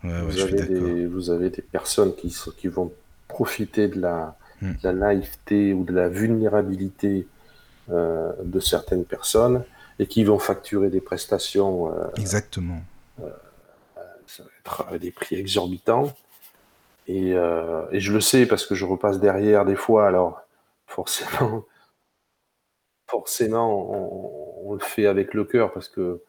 [0.05, 2.93] Ouais, vous, avez des, vous avez des personnes qui, sont- qui vont
[3.29, 4.75] profiter de la, Hmm.
[4.75, 7.27] de la naïveté ou de la vulnérabilité
[7.91, 9.65] euh, de certaines personnes
[9.99, 12.81] et qui vont facturer des prestations, euh, Exactement.
[14.29, 16.13] ça va être des prix exorbitants.
[17.09, 20.43] Et, euh, et je le sais parce que je repasse derrière des fois, alors
[20.87, 21.65] forcément,
[23.09, 23.91] forcément,
[24.65, 26.25] on, on le fait avec le cœur parce que euh,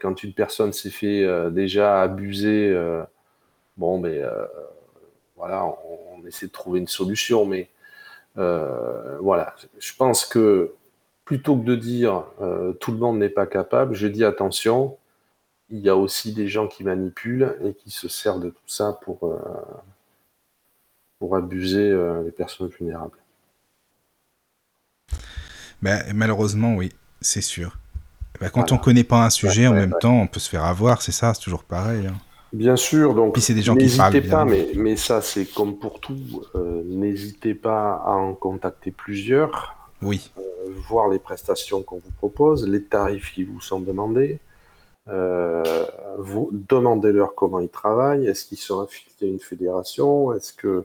[0.00, 3.02] quand une personne s'est fait euh, déjà abuser, euh,
[3.76, 4.46] bon, mais euh,
[5.36, 7.68] voilà, on, essaie de trouver une solution, mais
[8.38, 10.72] euh, voilà, je pense que
[11.24, 14.96] plutôt que de dire euh, tout le monde n'est pas capable, je dis attention,
[15.68, 18.98] il y a aussi des gens qui manipulent et qui se servent de tout ça
[19.02, 19.38] pour, euh,
[21.18, 23.18] pour abuser euh, les personnes vulnérables.
[25.80, 27.81] Ben, malheureusement, oui, c'est sûr.
[28.42, 28.74] Ben, quand Voilà.
[28.74, 29.98] on connaît pas un sujet, Ouais, en ouais, même ouais.
[30.00, 32.06] temps, on peut se faire avoir, c'est ça, c'est toujours pareil.
[32.06, 32.14] hein.
[32.52, 35.46] Bien sûr, donc Puis c'est des gens qui parlent n'hésitez pas, mais, mais ça c'est
[35.46, 36.18] comme pour tout,
[36.54, 40.42] euh, n'hésitez pas à en contacter plusieurs, Oui, euh,
[40.88, 44.38] voir les prestations qu'on vous propose, les tarifs qui vous sont demandés,
[45.08, 45.62] euh,
[46.18, 50.84] vous demandez-leur comment ils travaillent, est-ce qu'ils sont affiliés à une fédération, est-ce que,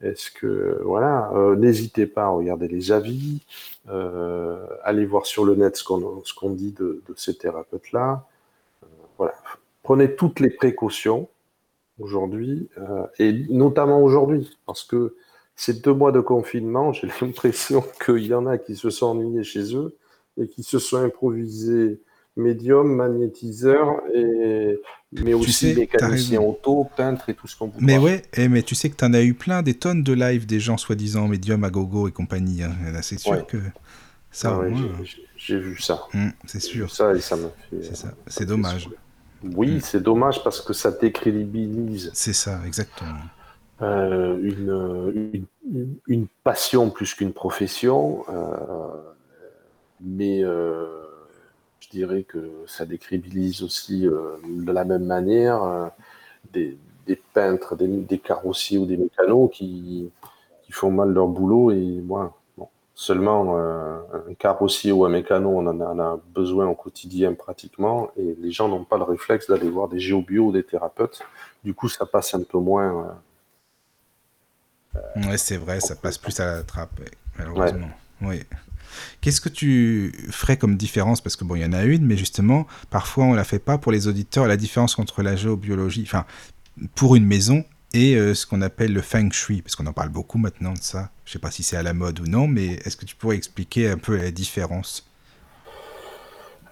[0.00, 3.42] est-ce que, voilà, euh, n'hésitez pas à regarder les avis,
[3.88, 8.26] euh, allez voir sur le net ce qu'on ce qu'on dit de, de ces thérapeutes-là,
[8.84, 8.86] Euh,
[9.18, 9.34] voilà,
[9.82, 11.28] prenez toutes les précautions
[12.00, 12.70] aujourd'hui,
[13.18, 15.16] et notamment aujourd'hui, parce que
[15.56, 19.44] ces deux mois de confinement, j'ai l'impression qu'il y en a qui se sont ennuyés
[19.44, 19.94] chez eux
[20.38, 22.00] et qui se sont improvisés
[22.36, 24.78] médium, magnétiseur, et,
[25.12, 28.48] mais aussi sais, t'as mécanicien auto, peintre et tout ce qu'on vous mais ouais, eh,
[28.48, 31.26] mais tu sais que t'en as eu plein, des tonnes de lives des gens soi-disant
[31.28, 32.62] médiums à gogo et compagnie.
[32.62, 32.72] Hein.
[33.02, 33.44] C'est sûr Ouais.
[33.46, 33.58] que
[34.30, 34.90] ça, Ah ouais, moins,
[35.36, 36.02] j'ai- vu ça.
[36.14, 37.82] hum, c'est sûr, ça et ça m'a fait.
[37.82, 38.08] c'est ça.
[38.08, 38.88] ça C'est dommage.
[39.56, 39.80] Oui, Mm.
[39.80, 43.10] c'est dommage parce que ça décrédibilise C'est ça, exactement.
[43.82, 49.12] euh, une, une, une- une passion plus qu'une profession, euh,
[50.00, 50.99] mais euh,
[51.80, 55.86] je dirais que ça décrédibilise aussi euh, de la même manière euh,
[56.52, 56.76] des,
[57.06, 60.10] des peintres, des, des carrossiers ou des mécanos qui,
[60.62, 62.30] qui font mal leur boulot et bon,
[62.94, 68.36] seulement euh, un carrossier ou un mécano, on en a, besoin au quotidien pratiquement et
[68.38, 71.20] les gens n'ont pas le réflexe d'aller voir des géobio ou des thérapeutes.
[71.64, 73.16] Du coup, ça passe un peu moins.
[74.94, 77.88] euh, Ouais, c'est vrai, ça passe plus à la trappe, ouais, malheureusement.
[78.20, 78.42] Oui.
[79.20, 81.20] Qu'est-ce que tu ferais comme différence?
[81.20, 83.78] Parce que bon, il y en a une, mais justement, parfois on la fait pas
[83.78, 84.46] pour les auditeurs.
[84.46, 86.24] La différence entre la géobiologie, enfin,
[86.94, 90.10] pour une maison et euh, ce qu'on appelle le feng shui, parce qu'on en parle
[90.10, 91.10] beaucoup maintenant de ça.
[91.24, 93.36] Je sais pas si c'est à la mode ou non, mais est-ce que tu pourrais
[93.36, 95.06] expliquer un peu la différence?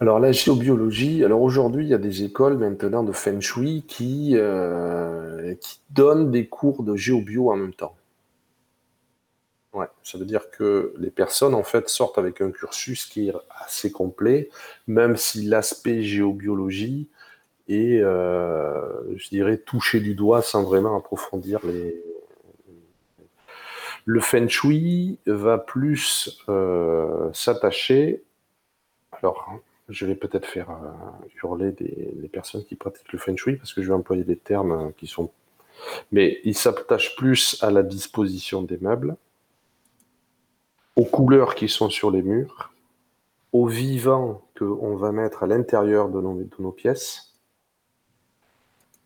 [0.01, 4.35] Alors la géobiologie, alors aujourd'hui il y a des écoles maintenant de Feng Shui qui,
[4.35, 7.97] euh, qui donnent des cours de géobio en même temps.
[9.75, 13.35] Ouais, ça veut dire que les personnes en fait sortent avec un cursus qui est
[13.61, 14.49] assez complet,
[14.87, 17.09] même si l'aspect géobiologie
[17.69, 22.03] est, euh, je dirais, touché du doigt sans vraiment approfondir les.
[24.07, 28.23] Le Feng Shui va plus euh, s'attacher.
[29.13, 29.61] Alors,
[29.91, 33.75] je vais peut-être faire euh, hurler des, les personnes qui pratiquent le feng shui parce
[33.75, 35.31] que je vais employer des termes qui sont.
[36.11, 39.17] Mais il s'attache plus à la disposition des meubles,
[40.99, 42.73] aux couleurs qui sont sur les murs,
[43.53, 47.35] aux vivants qu'on va mettre à l'intérieur de nos, pièces,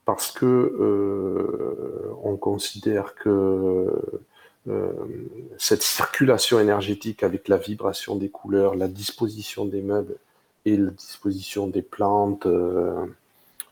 [0.07, 3.93] parce que euh, on considère que
[5.59, 10.17] cette circulation énergétique avec la vibration des couleurs, la disposition des meubles
[10.65, 12.47] et la disposition des plantes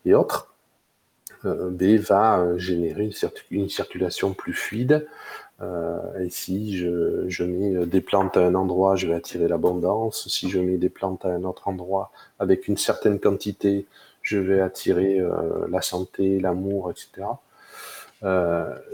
[0.05, 0.53] et autres,
[1.45, 3.09] B va générer
[3.51, 5.09] une, circulation plus fluide.
[5.61, 10.29] Et si je, mets des plantes à un endroit, je vais attirer l'abondance.
[10.29, 13.87] Si je mets des plantes à un autre endroit avec une certaine quantité,
[14.23, 15.21] je vais attirer
[15.71, 17.27] la santé, l'amour, etc.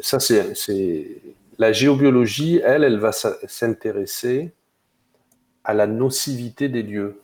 [0.01, 1.23] ça, c'est
[1.59, 4.53] la géobiologie, elle, elle va s'intéresser
[5.65, 7.21] à la nocivité des lieux.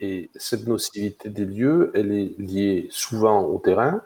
[0.00, 4.02] Et cette nocivité des lieux, elle est liée souvent au terrain,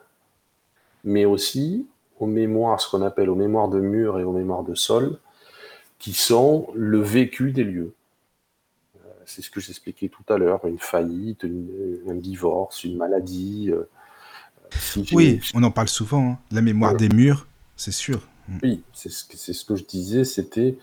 [1.04, 1.86] mais aussi
[2.18, 5.18] aux mémoires, ce qu'on appelle aux mémoires de mur et aux mémoires de sol,
[5.98, 7.94] qui sont le vécu des lieux.
[8.96, 13.70] Euh, c'est ce que j'expliquais tout à l'heure, une faillite, un divorce, une maladie.
[13.70, 13.88] Euh,
[15.12, 16.38] oui, on en parle souvent, hein.
[16.50, 17.46] la mémoire des murs,
[17.76, 18.26] c'est sûr.
[18.48, 18.58] Mm.
[18.62, 20.76] Oui, c'est ce, que, ce que je disais, c'était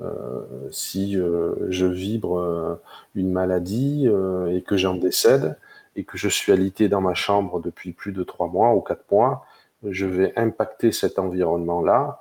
[0.00, 2.80] euh, si euh, je vibre euh,
[3.14, 4.08] une maladie
[4.50, 5.56] et que j'en décède
[5.96, 9.04] et que je suis alité dans ma chambre depuis plus de trois mois ou quatre
[9.10, 9.44] mois,
[9.88, 12.20] je vais impacter cet environnement-là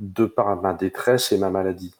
[0.00, 1.94] de par ma détresse et ma maladie.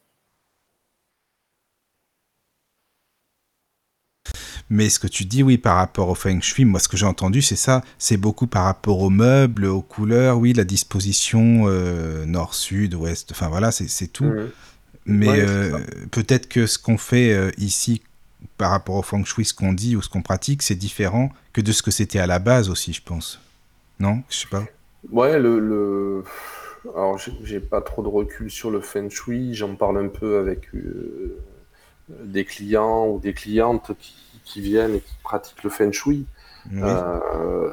[4.70, 7.06] Mais ce que tu dis, oui, par rapport au feng shui, moi, ce que j'ai
[7.06, 7.82] entendu, c'est ça.
[7.98, 13.30] C'est beaucoup par rapport aux meubles, aux couleurs, oui, la disposition euh, nord, sud, ouest,
[13.30, 14.32] enfin voilà, c'est tout.
[15.06, 15.78] Mais euh,
[16.10, 18.02] peut-être que ce qu'on fait euh, ici
[18.56, 21.60] par rapport au feng shui, ce qu'on dit ou ce qu'on pratique, c'est différent que
[21.60, 23.40] de ce que c'était à la base aussi, je pense.
[24.00, 24.22] Non?
[24.30, 24.64] Je sais pas.
[25.10, 25.58] Ouais, le.
[25.58, 26.24] le...
[26.94, 30.68] Alors, j'ai pas trop de recul sur le feng shui, j'en parle un peu avec
[32.08, 36.26] des clients ou des clientes qui qui viennent et qui pratiquent le feng shui.
[36.72, 37.70] Euh,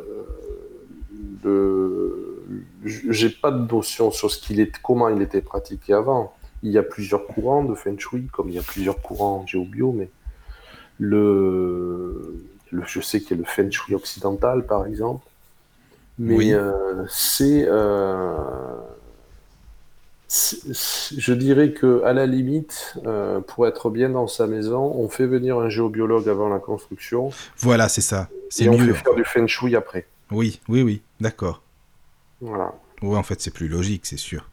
[3.00, 6.34] j'ai pas de notion sur ce qu'il est, comment il était pratiqué avant.
[6.64, 9.48] Il y a plusieurs courants de feng shui, comme il y a plusieurs courants en
[9.48, 10.10] géobio, mais
[11.00, 15.26] le, je sais qu'il y a le feng shui occidental, par exemple.
[16.20, 18.36] Mais euh, c'est euh,
[20.32, 25.26] je dirais que à la limite, euh, pour être bien dans sa maison, on fait
[25.26, 27.32] venir un géobiologue avant la construction.
[27.58, 28.30] Voilà, c'est ça.
[28.60, 30.08] Et on fait faire du feng shui après.
[30.32, 31.62] Oui, oui, oui, d'accord.
[32.40, 32.74] Voilà.
[33.02, 34.50] Oui, en fait, c'est plus logique, c'est sûr.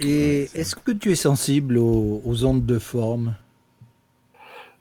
[0.00, 3.34] Et est-ce que tu es sensible aux, ondes de forme?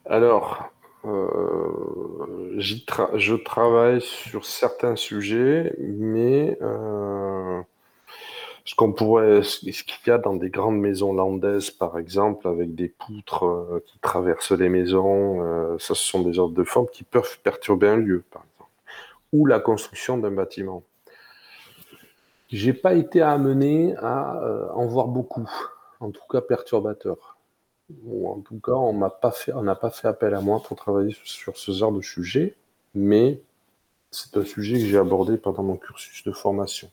[0.10, 0.72] Alors,
[1.06, 7.62] euh, je travaille sur certains sujets, mais euh,
[8.66, 12.76] ce qu'on pourrait, ce qu'il y a dans des grandes maisons landaises, par exemple, avec
[12.76, 16.88] des poutres euh, qui traversent les maisons, euh, ça, ce sont des ordres de forme
[16.88, 18.72] qui peuvent perturber un lieu, par exemple,
[19.34, 20.84] ou la construction d'un bâtiment.
[22.50, 25.50] J'ai pas été amené à en voir beaucoup,
[26.02, 27.31] en tout cas perturbateurs.
[28.26, 29.32] En tout cas, on n'a pas
[29.92, 32.56] fait appel à moi pour travailler sur ce genre de sujet,
[32.94, 33.42] mais
[34.12, 36.90] c'est un sujet que j'ai abordé pendant mon cursus de formation.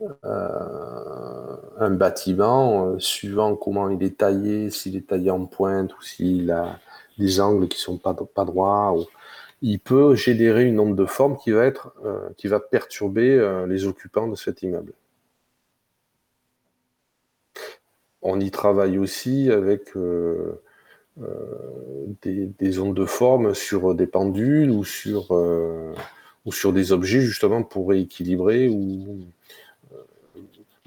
[0.00, 6.02] Euh, un bâtiment, euh, suivant comment il est taillé, s'il est taillé en pointe ou
[6.02, 6.78] s'il a
[7.18, 8.94] des angles qui sont pas, droits,
[9.60, 11.72] il peut générer une onde de forme qui va
[12.04, 14.92] euh, qui va perturber les occupants de cet immeuble.
[18.22, 19.92] On y travaille aussi avec
[22.22, 27.62] des, des, ondes de forme sur des pendules ou sur, ou sur des objets justement
[27.62, 29.24] pour rééquilibrer ou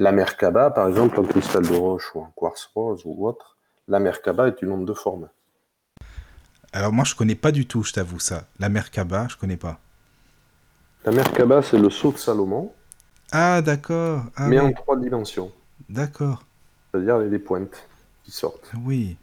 [0.01, 3.57] la Merkaba, par exemple, en cristal de roche ou en quartz rose ou autre,
[3.87, 5.29] la Merkaba est une onde de forme.
[6.73, 8.47] Alors moi, je connais pas du tout, je t'avoue ça.
[8.59, 9.79] La Merkaba, je connais pas.
[11.05, 12.71] La Merkaba, c'est le saut de Salomon.
[13.31, 14.23] Ah, d'accord.
[14.35, 15.51] Ah mais en trois dimensions.
[15.87, 16.45] D'accord.
[16.91, 17.87] C'est-à-dire les pointes
[18.23, 18.71] qui sortent.
[18.85, 19.17] Oui.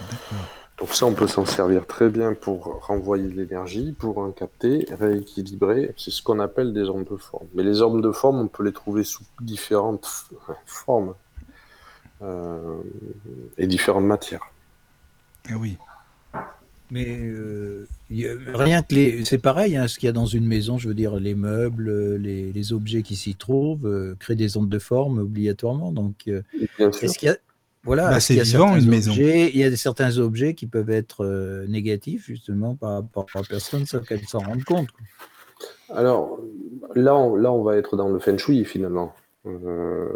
[0.00, 0.48] D'accord.
[0.78, 4.86] Donc ça, on peut s'en servir très bien pour renvoyer de l'énergie, pour en capter,
[4.90, 5.94] rééquilibrer.
[5.96, 7.46] C'est ce qu'on appelle des ondes de forme.
[7.54, 10.28] Mais les ondes de forme, on peut les trouver sous différentes
[10.66, 11.14] formes
[12.20, 12.82] euh,
[13.56, 14.50] et différentes matières.
[15.48, 15.78] Ah oui.
[16.90, 17.88] Mais euh,
[18.54, 20.94] rien que les, c'est pareil, hein, ce qu'il y a dans une maison, je veux
[20.94, 25.92] dire, les meubles, les, objets qui s'y trouvent euh, créent des ondes de forme obligatoirement.
[25.92, 26.28] Donc,
[26.78, 27.36] est-ce qu'il y a,
[27.86, 29.12] voilà, bah, c'est vivant une maison.
[29.16, 33.44] il y a certains objets qui peuvent être euh, négatifs justement par rapport à la
[33.44, 34.88] personne sans qu'elle s'en rende compte.
[35.90, 36.40] Alors
[36.96, 39.14] là on, là, on va être dans le feng shui finalement.
[39.46, 40.08] Euh,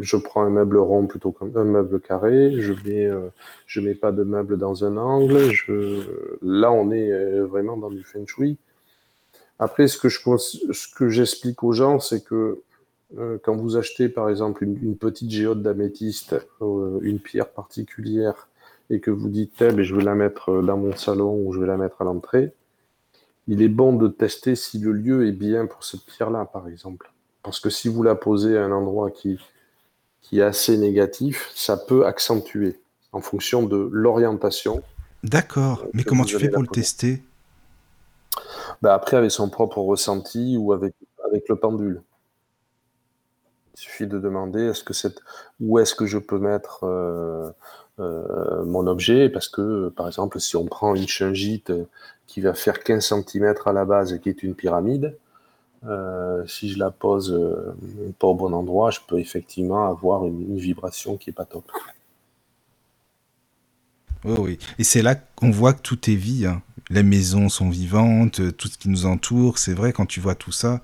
[0.00, 2.52] je prends un meuble rond plutôt qu'un meuble carré.
[2.60, 3.30] Je mets, euh,
[3.76, 5.50] mets pas de meuble dans un angle.
[5.50, 6.02] Je,
[6.42, 8.58] là, on est vraiment dans du feng shui.
[9.58, 12.60] Après, ce que je j'explique aux gens, c'est que
[13.18, 18.48] euh, quand vous achetez par exemple une, petite géode d'améthyste, euh, une pierre particulière,
[18.90, 21.60] et que vous dites eh, ben, je vais la mettre dans mon salon ou je
[21.60, 22.52] vais la mettre à l'entrée,
[23.48, 27.10] il est bon de tester si le lieu est bien pour cette pierre-là, par exemple.
[27.46, 29.38] Parce que si vous la posez à un endroit qui,
[30.20, 32.80] qui est assez négatif, ça peut accentuer
[33.12, 34.82] en fonction de l'orientation.
[35.22, 37.22] D'accord, mais comment tu fais pour le tester?
[38.82, 40.94] Bah Après, avec son propre ressenti ou avec,
[41.24, 42.02] avec le pendule.
[43.76, 45.20] Il suffit de demander est-ce que cette,
[45.60, 47.48] où est-ce que je peux mettre euh,
[48.00, 51.72] euh, mon objet, parce que, par exemple, si on prend une chingite
[52.26, 55.16] qui va faire 15 cm à la base et qui est une pyramide,
[55.88, 57.76] euh, si je la pose euh,
[58.18, 61.70] pas au bon endroit, je peux effectivement avoir une, vibration qui est pas top.
[64.24, 64.58] Oui, oui.
[64.78, 66.46] Et c'est là qu'on voit que tout est vie.
[66.46, 66.62] Hein.
[66.90, 69.58] Les maisons sont vivantes, euh, tout ce qui nous entoure.
[69.58, 70.80] C'est vrai, quand tu vois tout ça.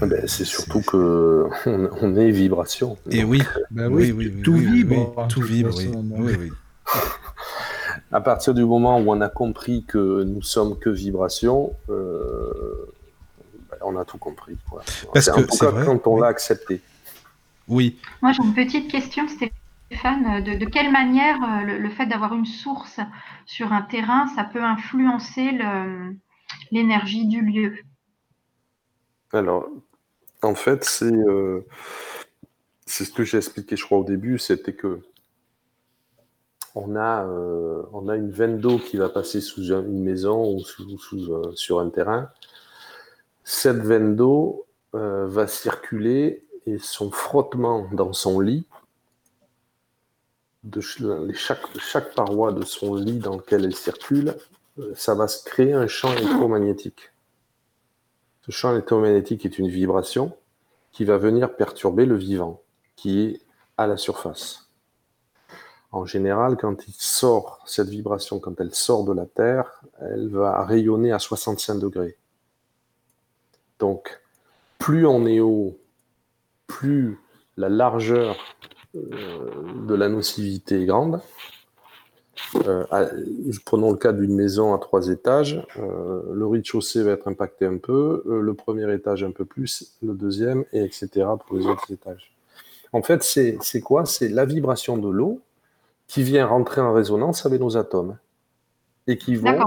[0.00, 2.96] Ben, c'est surtout que on, est vibration.
[3.10, 5.28] Et oui, ben oui, oui, tout vibre.
[5.28, 6.32] tout vibre, oui.
[6.38, 6.50] oui,
[8.10, 11.74] à partir du moment où on a compris que nous sommes que vibration,
[13.82, 14.56] on a tout compris.
[15.12, 16.80] Parce que c'est vrai, quand on l'a accepté.
[17.68, 17.98] Oui.
[18.22, 20.42] Moi, j'ai une petite question, Stéphane.
[20.42, 23.00] De, de quelle manière euh, le, fait d'avoir une source
[23.46, 25.58] sur un terrain, ça peut influencer
[26.70, 27.74] l'énergie du lieu?
[29.32, 29.66] Alors,
[30.42, 31.66] en fait, c'est euh,
[32.86, 35.02] c'est ce que j'ai expliqué, je crois, au début, c'était que
[36.74, 40.60] on a, euh, on a une veine d'eau qui va passer sous une maison ou
[40.60, 42.30] sous, sur un terrain
[43.50, 48.66] cette veine d'eau euh, va circuler et son frottement dans son lit,
[50.64, 54.36] de chaque, chaque paroi de son lit dans lequel elle circule,
[54.78, 57.10] euh, ça va se créer un champ électromagnétique.
[58.42, 60.36] Ce champ électromagnétique est une vibration
[60.92, 62.60] qui va venir perturber le vivant,
[62.96, 63.40] qui est
[63.78, 64.68] à la surface.
[65.90, 70.62] En général, quand il sort, cette vibration, quand elle sort de la Terre, elle va
[70.66, 72.18] rayonner à 65 degrés.
[73.78, 74.20] Donc,
[74.78, 75.78] plus on est haut,
[76.66, 77.18] plus
[77.56, 78.36] la largeur
[78.94, 79.50] euh,
[79.86, 81.20] de la nocivité est grande.
[82.66, 82.84] Euh,
[83.64, 85.66] prenons le cas d'une maison à trois étages.
[85.76, 90.14] Euh, le rez-de-chaussée va être impacté un peu, le premier étage un peu plus, le
[90.14, 91.26] deuxième, et etc.
[91.44, 92.32] pour les autres étages.
[92.92, 94.06] En fait, c'est quoi?
[94.06, 95.40] C'est la vibration de l'eau
[96.06, 98.16] qui vient rentrer en résonance avec nos atomes.
[99.06, 99.58] Et qui vont.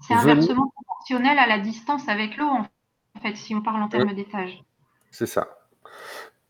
[0.00, 2.66] C'est inversement proportionnel à la distance avec l'eau, en
[3.22, 4.62] fait, si on parle en termes d'étage.
[5.10, 5.48] C'est ça.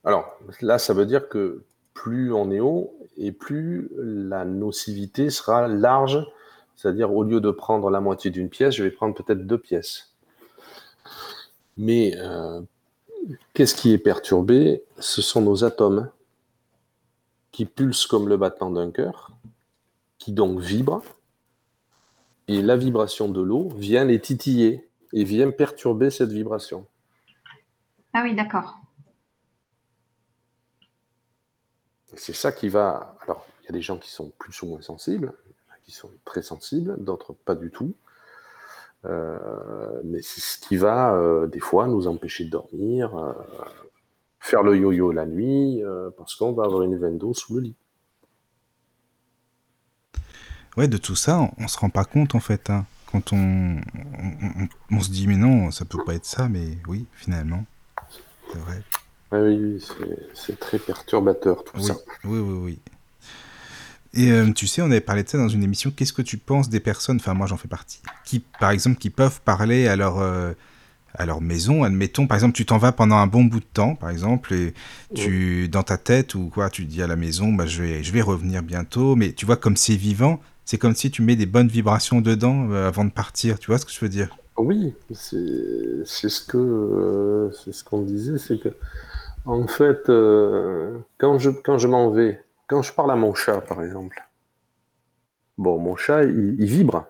[0.05, 1.63] Alors là, ça veut dire que
[1.95, 6.27] plus on est haut et plus la nocivité sera large.
[6.77, 10.15] C'est-à-dire, au lieu de prendre la moitié d'une pièce, je vais prendre peut-être deux pièces.
[11.77, 12.61] Mais euh,
[13.55, 14.83] qu'est-ce qui est perturbé?
[14.99, 16.11] Ce sont nos atomes
[17.53, 19.31] qui pulsent comme le battement d'un cœur,
[20.19, 21.03] qui donc vibrent.
[22.49, 26.87] Et la vibration de l'eau vient les titiller et vient perturber cette vibration.
[28.13, 28.79] Ah oui, d'accord.
[32.15, 33.17] C'est ça qui va.
[33.23, 35.33] Alors, il y a des gens qui sont plus ou moins sensibles,
[35.85, 37.95] qui sont très sensibles, d'autres pas du tout.
[39.05, 43.33] Euh, mais c'est ce qui va, euh, des fois, nous empêcher de dormir, euh,
[44.39, 45.83] faire le yo-yo la nuit,
[46.17, 47.77] parce qu'on va avoir une veine d'eau sous le lit.
[50.77, 52.71] Ouais, de tout ça, on, ne se rend pas compte en fait.
[52.71, 53.77] Hein quand on,
[54.91, 57.65] on, se dit mais non, ça peut pas être ça, mais oui, finalement,
[58.51, 58.83] c'est vrai.
[59.33, 59.85] Oui,
[60.35, 61.95] c'est très perturbateur tout ça.
[62.25, 62.79] Oui, oui, oui.
[64.15, 65.91] Et euh, tu sais, on avait parlé de ça dans une émission.
[65.91, 69.11] Qu'est-ce que tu penses des personnes, enfin moi j'en fais partie, qui par exemple qui
[69.11, 70.53] peuvent parler à leur euh,
[71.15, 73.95] à leur maison, admettons, par exemple, tu t'en vas pendant un bon bout de temps,
[73.95, 74.73] par exemple, et
[75.15, 78.13] tu, dans ta tête ou quoi, tu dis à la maison, bah, je, vais, je
[78.13, 80.41] vais revenir bientôt, mais tu vois, comme c'est vivant,
[80.73, 83.59] c'est comme si tu mets des bonnes vibrations dedans euh, avant de partir.
[83.59, 84.35] Tu vois ce que je veux dire?
[84.57, 88.71] Oui, c'est ce que euh, c'est ce qu'on disait, c'est que
[89.45, 93.61] en fait, euh, quand je quand je m'en vais, quand je parle à mon chat,
[93.61, 94.27] par exemple,
[95.59, 97.05] bon, mon chat, il, vibre.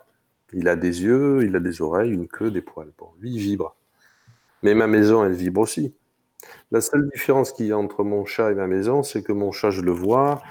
[0.53, 2.91] Il a des yeux, il a des oreilles, une queue, des poils.
[2.99, 3.77] Bon, lui, il vibre.
[4.65, 5.95] Mais ma maison, elle vibre aussi.
[6.73, 9.53] La seule différence qu'il y a entre mon chat et ma maison, c'est que mon
[9.53, 10.43] chat, je le vois,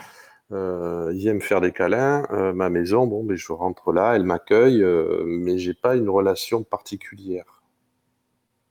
[0.51, 2.25] euh, il vient me faire des câlins.
[2.31, 5.95] Euh, ma maison, bon, mais ben, je rentre là, elle m'accueille, euh, mais j'ai pas
[5.95, 7.61] une relation particulière.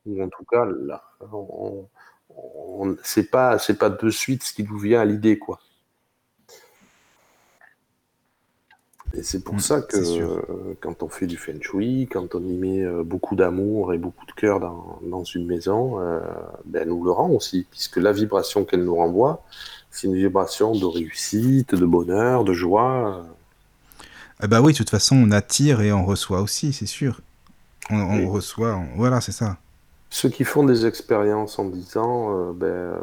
[0.07, 1.03] Ou en tout cas, là,
[1.33, 1.87] on,
[3.03, 5.61] c'est pas, c'est pas de suite ce qui nous vient à l'idée, quoi.
[9.15, 12.45] Et c'est pour Mm, ça que euh, quand on fait du feng shui, quand on
[12.45, 16.21] y met euh, beaucoup d'amour et beaucoup de cœur dans, dans une maison, euh,
[16.65, 19.43] ben, elle nous le rend aussi, puisque la vibration qu'elle nous renvoie,
[19.91, 23.25] c'est une vibration de réussite, de bonheur, de joie.
[24.39, 27.21] Ah bah oui, de toute façon, on attire et on reçoit aussi, c'est sûr.
[27.91, 29.59] On, reçoit, on- voilà, c'est ça.
[30.11, 33.03] Ceux qui font des expériences en disant, euh, ben, euh,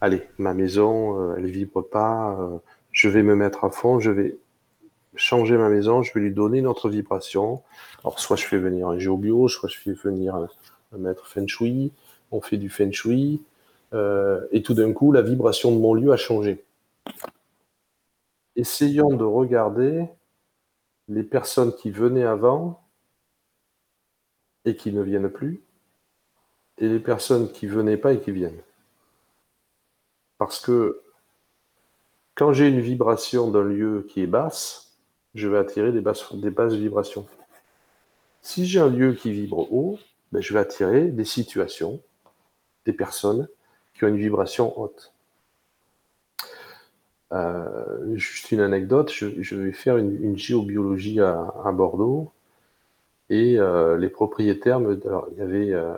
[0.00, 2.58] allez, ma maison, euh, elle vibre pas, euh,
[2.92, 4.36] je vais me mettre à fond, je vais
[5.16, 7.62] changer ma maison, je vais lui donner une autre vibration.
[8.04, 10.48] Alors, soit je fais venir un géobio, soit je fais venir un,
[10.94, 11.92] un maître feng shui,
[12.30, 13.42] on fait du feng shui,
[13.94, 16.64] euh, et tout d'un coup, la vibration de mon lieu a changé.
[18.56, 20.08] Essayons de regarder
[21.08, 22.82] les personnes qui venaient avant
[24.64, 25.62] et qui ne viennent plus,
[26.78, 28.60] et les personnes qui venaient pas et qui viennent.
[30.36, 31.02] Parce que
[32.34, 34.96] quand j'ai une vibration d'un lieu qui est basse,
[35.34, 36.32] je vais attirer des basses,
[36.74, 37.26] vibrations.
[38.42, 39.98] Si j'ai un lieu qui vibre haut,
[40.30, 42.00] ben, je vais attirer des situations,
[42.84, 43.48] des personnes
[43.98, 45.12] qui ont une vibration haute.
[47.32, 52.30] Euh, juste une anecdote, je, vais faire une, géobiologie à, Bordeaux
[53.28, 55.92] et euh, les propriétaires me, alors, il y avait euh,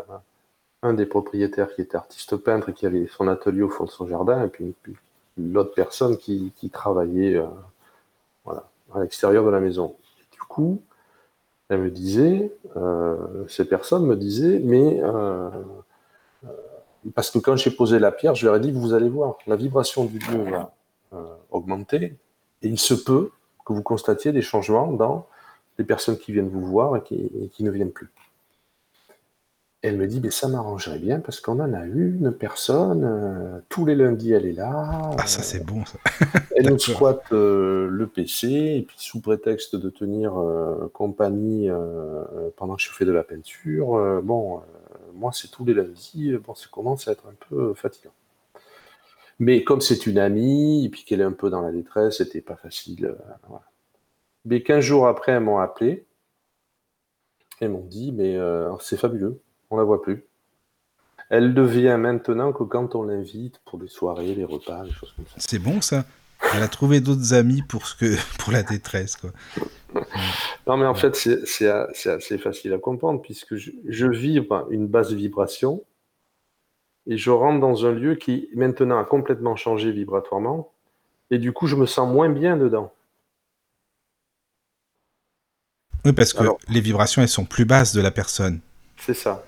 [0.82, 4.09] un des propriétaires qui était artiste peintre qui avait son atelier au fond de son
[4.09, 4.74] jardin et puis,
[5.39, 7.40] l'autre personne qui, travaillait
[8.44, 9.94] voilà, à l'extérieur de la maison.
[10.32, 10.82] Du coup,
[11.68, 12.52] elle me disait,
[13.48, 15.01] ces personnes me disaient, mais
[17.14, 19.56] parce que quand j'ai posé la pierre, je leur ai dit, vous allez voir, la
[19.56, 20.74] vibration du lieu va
[21.12, 22.16] euh, augmenter
[22.62, 23.31] et il se peut
[23.64, 25.27] que vous constatiez des changements dans
[25.78, 28.10] les personnes qui viennent vous voir et qui, et qui ne viennent plus.
[29.82, 33.86] Elle me dit, mais ça m'arrangerait bien parce qu'on en a une personne, euh, tous
[33.86, 35.10] les lundis elle est là.
[35.16, 35.98] Ah, ça, c'est bon, ça.
[36.55, 41.70] Elle nous squatte euh, le PC et puis sous prétexte de tenir euh, compagnie
[42.56, 44.60] pendant que je fais de la peinture, bon,
[45.21, 48.13] moi c'est tous les lundis, bon, ça commence à être un peu fatigant.
[49.39, 52.41] Mais comme c'est une amie et puis qu'elle est un peu dans la détresse, c'était
[52.41, 53.07] pas facile.
[53.07, 53.57] euh.
[54.45, 56.07] Mais 15 jours après, elles m'ont appelé
[57.61, 59.41] et m'ont dit, mais euh, c'est fabuleux,
[59.71, 60.25] on la voit plus.
[61.29, 65.27] Elle devient maintenant que quand on l'invite pour des soirées, des repas, des choses comme
[65.27, 65.35] ça.
[65.39, 66.05] C'est bon, ça?
[66.55, 69.31] Elle a trouvé d'autres amis pour, ce que, pour la détresse, quoi.
[70.67, 75.12] Non, mais en fait, c'est assez facile à comprendre puisque je, je vibre une basse
[75.12, 75.85] vibration
[77.07, 80.73] et je rentre dans un lieu qui maintenant a complètement changé vibratoirement
[81.31, 82.93] et du coup, je me sens moins bien dedans.
[86.05, 88.61] Oui, parce que Alors- les vibrations, elles sont plus basses de la personne.
[88.97, 89.45] C'est ça.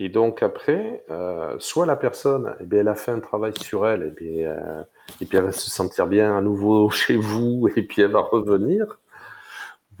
[0.00, 3.86] Et donc après, euh, soit la personne, eh bien, elle a fait un travail sur
[3.86, 4.82] elle, et puis, euh,
[5.20, 8.20] et puis elle va se sentir bien à nouveau chez vous, et puis elle va
[8.20, 9.00] revenir,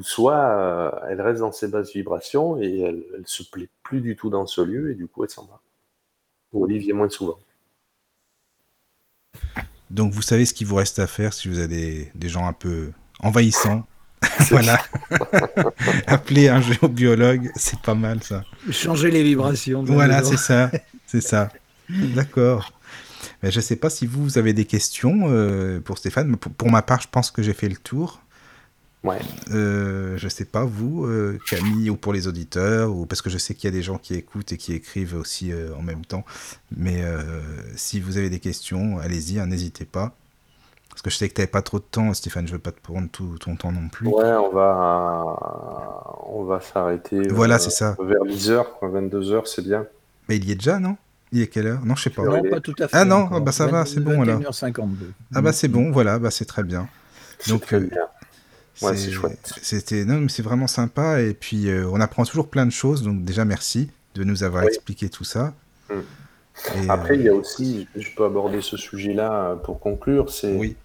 [0.00, 4.14] soit euh, elle reste dans ses basses vibrations et elle, elle se plaît plus du
[4.14, 5.60] tout dans ce lieu, et du coup elle s'en va.
[6.52, 7.38] Ou Olivier moins souvent.
[9.90, 12.52] Donc, vous savez ce qu'il vous reste à faire si vous avez des gens un
[12.52, 13.84] peu envahissants.
[14.50, 14.80] voilà.
[16.06, 18.44] Appelez un géobiologue, c'est pas mal, ça.
[18.70, 19.82] Changer les vibrations.
[19.84, 20.70] Voilà, c'est ça.
[21.06, 21.50] C'est ça.
[21.88, 22.70] D'accord.
[23.42, 26.28] Mais je sais pas si vous, vous avez des questions euh, pour Stéphane.
[26.28, 28.20] mais Pour, pour ma part, je pense que j'ai fait le tour.
[29.04, 29.18] Ouais.
[29.52, 33.38] Euh, je sais pas vous, euh, Camille, ou pour les auditeurs, ou parce que je
[33.38, 36.04] sais qu'il y a des gens qui écoutent et qui écrivent aussi euh, en même
[36.04, 36.24] temps.
[36.76, 37.22] Mais euh,
[37.76, 40.16] si vous avez des questions, allez-y, hein, n'hésitez pas.
[40.98, 42.48] Parce que je sais que tu n'avais pas trop de temps, Stéphane.
[42.48, 44.08] Je veux pas te prendre tout ton temps non plus.
[44.08, 45.36] Ouais, on va,
[46.26, 47.96] on va s'arrêter euh, Voilà, c'est ça.
[48.00, 49.86] vers 10h, 22h, c'est bien.
[50.28, 50.96] Mais il y est déjà, non?
[51.30, 51.84] Il est quelle heure?
[51.84, 52.24] Non, je sais pas.
[52.24, 52.96] Non, pas tout à fait.
[52.96, 53.42] Ah non, encore.
[53.42, 54.40] bah ça va, c'est bon, alors.
[54.40, 54.88] 21h52.
[55.36, 56.88] Ah bah c'est bon, voilà, bah c'est très bien.
[57.38, 58.02] C'est Donc, très euh, bien.
[58.82, 59.52] Ouais, c'est chouette.
[59.62, 63.04] C'était non, mais c'est vraiment sympa et puis euh, on apprend toujours plein de choses.
[63.04, 64.68] Donc déjà merci de nous avoir Oui.
[64.68, 65.54] expliqué tout ça.
[65.90, 65.94] Mm.
[66.82, 70.30] Et, Après, euh, il y a aussi, je peux aborder ce sujet-là euh, pour conclure,
[70.30, 70.76] c'est oui,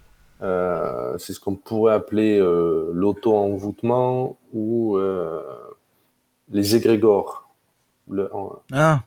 [0.44, 5.41] euh, c'est ce qu'on pourrait appeler euh, l'auto-envoûtement ou euh,
[6.52, 7.49] les égrégores.
[8.10, 8.30] Le-
[8.74, 9.03] Ah,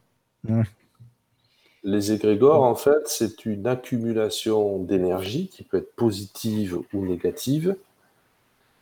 [1.84, 7.76] les égrégores, en fait, c'est une accumulation d'énergie qui peut être positive ou négative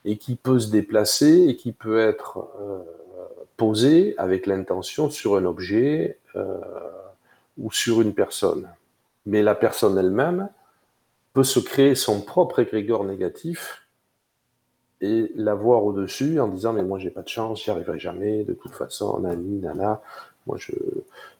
[0.04, 2.48] et qui peut se déplacer et qui peut être
[3.56, 6.18] posée avec l'intention sur un objet
[7.58, 8.68] ou sur une personne.
[9.26, 10.48] Mais la personne elle-même
[11.34, 13.86] peut se créer son propre égrégore négatif
[15.00, 18.54] et l'avoir au-dessus en disant mais moi j'ai pas de chance, j'y arriverai jamais, de
[18.54, 20.00] toute façon, nani, nana,
[20.46, 20.72] moi je,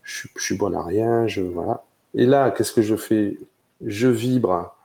[0.05, 1.85] suis- bon à rien, je voilà.
[2.15, 3.39] Et là, qu'est-ce que je fais?
[3.85, 4.77] Je vibre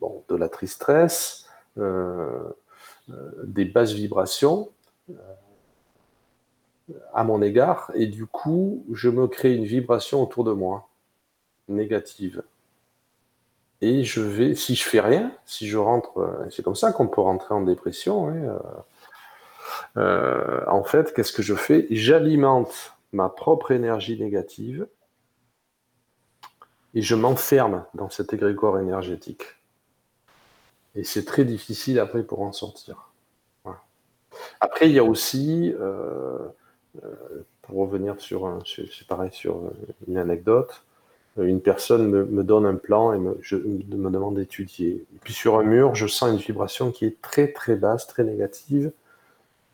[0.00, 1.46] bon, de la tristesse,
[1.78, 2.42] euh,
[3.44, 4.70] des basses vibrations
[7.14, 10.88] à mon égard, et du coup, je me crée une vibration autour de moi,
[11.68, 12.42] négative.
[13.82, 17.22] Et je vais, si je fais rien, si je rentre, c'est comme ça qu'on peut
[17.22, 18.28] rentrer en dépression.
[18.28, 18.58] Hein,
[19.96, 21.86] euh, en fait, qu'est-ce que je fais?
[21.90, 24.86] J'alimente ma propre énergie négative
[26.94, 29.44] et je m'enferme dans cet égrégore énergétique.
[30.94, 33.10] Et c'est très difficile après pour en sortir.
[34.60, 36.38] Après, il y a aussi, euh,
[37.04, 39.70] euh, pour revenir sur, c'est pareil, sur
[40.08, 40.82] une anecdote,
[41.38, 45.04] une personne me, donne un plan et me, je, me demande d'étudier.
[45.22, 48.92] Puis sur un mur, je sens une vibration qui est très très basse, très négative.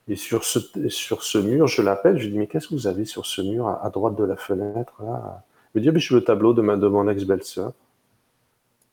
[0.08, 3.26] Et sur ce, mur, je l'appelle, je lui dis, mais qu'est-ce que vous avez sur
[3.26, 5.42] ce mur à, droite de la fenêtre là?
[5.74, 7.72] Me dit, ah, mais je veux le tableau de, ma, mon ex-belle-sœur.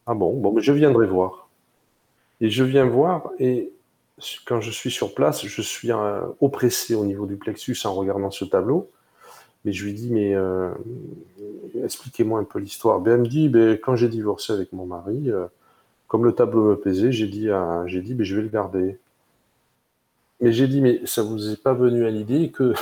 [0.05, 1.47] Ah bon, bon, je viendrai voir.
[2.41, 3.71] Et je viens voir, et
[4.45, 8.31] quand je suis sur place, je suis euh, oppressé au niveau du plexus en regardant
[8.31, 8.89] ce tableau.
[9.65, 10.69] Mais je lui dis, mais euh,
[11.83, 12.99] expliquez-moi un peu l'histoire.
[12.99, 15.45] Ben, elle me dit, ben, quand j'ai divorcé avec mon mari, euh,
[16.07, 17.49] comme le tableau me plaisait, j'ai dit,
[17.87, 18.99] j'ai dit ben, je vais le garder.
[20.41, 22.73] Mais j'ai dit, mais ça vous est pas venu à l'idée que,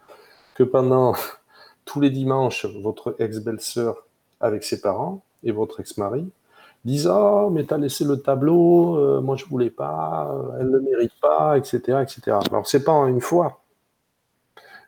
[0.54, 1.14] que pendant
[1.84, 4.06] tous les dimanches, votre ex-belle-sœur
[4.40, 6.30] avec ses parents et votre ex-mari
[6.84, 11.12] disent Oh, mais t'as laissé le tableau, euh, moi je voulais pas, elle ne mérite
[11.20, 11.98] pas, etc.
[12.02, 12.38] etc.
[12.50, 13.62] Alors, c'est pas une fois,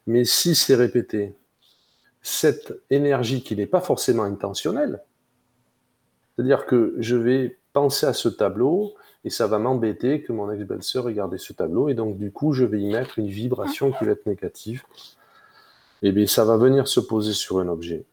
[0.06, 1.34] mais si c'est répété,
[2.22, 5.02] cette énergie qui n'est pas forcément intentionnelle,
[6.36, 8.94] c'est-à-dire que je vais penser à ce tableau,
[9.24, 12.64] et ça va m'embêter que mon ex-belle-sœur regarde ce tableau, et donc du coup, je
[12.64, 14.82] vais y mettre une vibration qui va être négative.
[16.02, 18.06] Et eh bien, ça va venir se poser sur un objet.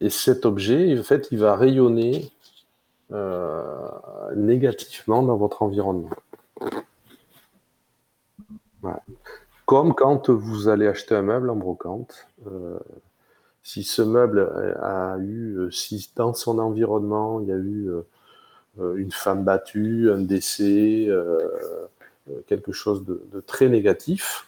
[0.00, 2.30] Et cet objet, en fait, il va rayonner
[3.12, 3.88] euh,
[4.34, 6.10] négativement dans votre environnement.
[9.68, 12.26] Comme quand vous allez acheter un meuble en brocante.
[12.46, 12.78] Euh,
[13.62, 14.40] si ce meuble
[14.80, 17.90] a eu, si dans son environnement, il y a eu
[18.80, 21.38] euh, une femme battue, un décès, euh,
[22.30, 24.46] euh, quelque chose de, très négatif,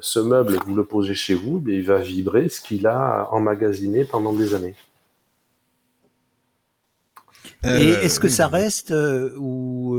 [0.00, 4.04] ce meuble, vous le posez chez vous, mais il va vibrer ce qu'il a emmagasiné
[4.04, 4.76] pendant des années.
[7.64, 8.94] Et est-ce que ça reste
[9.36, 9.96] ou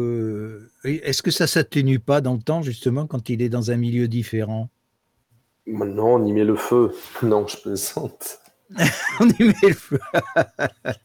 [0.83, 4.07] est-ce que ça s'atténue pas dans le temps justement quand il est dans un milieu
[4.07, 4.69] différent?
[5.67, 6.91] Non, on y met le feu.
[7.23, 8.39] Non, je plaisante.
[9.19, 9.99] on y met le feu.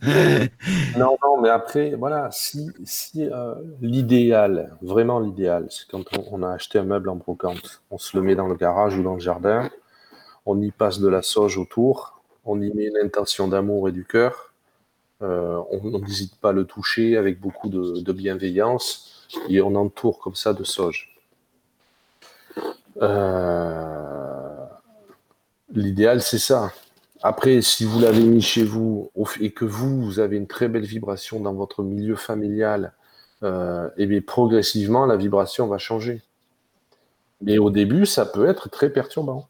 [0.99, 6.51] non, non, mais après, voilà, si, si euh, l'idéal, vraiment l'idéal, c'est quand on, a
[6.51, 9.21] acheté un meuble en brocante, on se le met dans le garage ou dans le
[9.21, 9.71] jardin,
[10.47, 14.05] on y passe de la sauge autour, on y met une intention d'amour et du
[14.05, 14.52] cœur, euh,
[15.23, 20.53] on n'hésite pas à le toucher avec beaucoup de, bienveillance et on entoure comme ça
[20.53, 21.13] de sauge.
[23.01, 24.65] Euh,
[25.75, 26.73] l'idéal, c'est ça.
[27.23, 30.85] Après, si vous l'avez mis chez vous et que vous, vous avez une très belle
[30.85, 32.93] vibration dans votre milieu familial,
[33.43, 36.23] euh, et bien progressivement, la vibration va changer.
[37.41, 39.49] Mais au début, ça peut être très perturbant.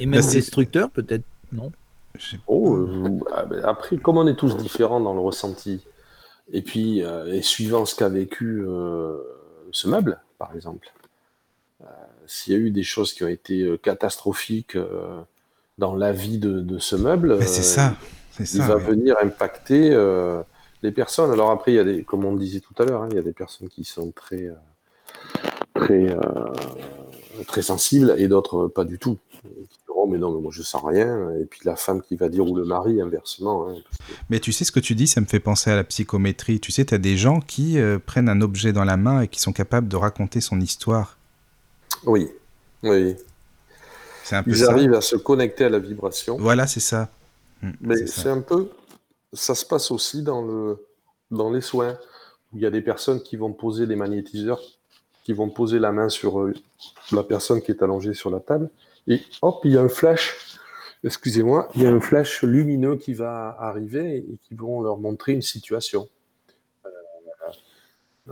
[0.00, 1.72] Et même bah, destructeur, peut-être, non
[2.46, 5.84] oh, euh, ah, ben, Après, comme on est tous différents dans le ressenti,
[6.52, 8.64] et puis, euh, et suivant ce qu'a vécu
[9.70, 10.92] ce meuble, par exemple,
[12.28, 15.20] s'il y a eu des choses qui ont été euh, catastrophiques euh,
[15.78, 17.94] dans la vie de, ce meuble, c'est ça.
[18.40, 19.90] Euh, il va venir impacter
[20.82, 21.32] les personnes.
[21.32, 23.18] Alors après, il y a des, comme on disait tout à l'heure, hein, il y
[23.18, 24.48] a des personnes qui sont très,
[25.74, 26.16] très,
[27.46, 29.18] très sensibles et d'autres pas du tout.
[30.08, 31.30] Mais non, mais moi je sens rien.
[31.40, 33.68] Et puis la femme qui va dire ou le mari inversement.
[33.68, 33.74] Hein,
[34.30, 36.60] mais tu sais ce que tu dis, ça me fait penser à la psychométrie.
[36.60, 39.40] Tu sais, tu as des gens qui prennent un objet dans la main et qui
[39.40, 41.16] sont capables de raconter son histoire.
[42.04, 42.28] Oui,
[42.82, 43.16] oui.
[44.30, 46.36] Un peu Ils arrivent à se connecter à la vibration.
[46.38, 47.08] Voilà, c'est ça.
[47.62, 48.70] Mm, Mais c'est un peu.
[49.32, 50.84] Ça se passe aussi dans, le,
[51.30, 51.98] dans les soins.
[52.54, 54.60] Il y a des personnes qui vont poser les magnétiseurs,
[55.24, 56.54] qui vont poser la main sur euh,
[57.12, 58.70] la personne qui est allongée sur la table.
[59.08, 60.36] Et hop, il y a un flash.
[61.02, 65.32] Excusez-moi, il y a un flash lumineux qui va arriver et qui vont leur montrer
[65.32, 66.08] une situation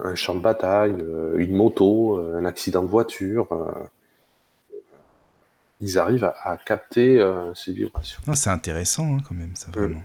[0.03, 3.49] un champ de bataille, euh, une moto, euh, un accident de voiture.
[3.53, 3.73] Euh,
[5.81, 7.23] ils arrivent à, capter
[7.55, 8.19] ces vibrations.
[8.27, 10.01] Ah, c'est intéressant hein, quand même, ça vraiment.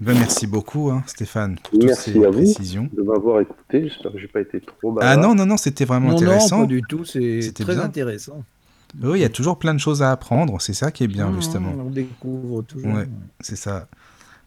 [0.00, 2.90] Ben, merci beaucoup, hein, Stéphane, pour merci toutes ces à précisions.
[2.92, 3.88] Vous de m'avoir écouté.
[3.88, 5.10] J'espère que j'ai pas été trop bavard.
[5.10, 6.58] Ah non, non, non, c'était vraiment intéressant.
[6.58, 7.04] Non, pas du tout.
[7.04, 8.44] C'était très intéressant.
[9.02, 10.60] Oui, il y a toujours plein de choses à apprendre.
[10.60, 11.72] C'est ça qui est bien, justement.
[11.78, 12.98] On découvre toujours.
[13.40, 13.88] c'est ça.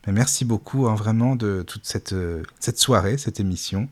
[0.08, 3.90] Mais merci beaucoup hein, vraiment de toute cette, euh, cette soirée, cette émission.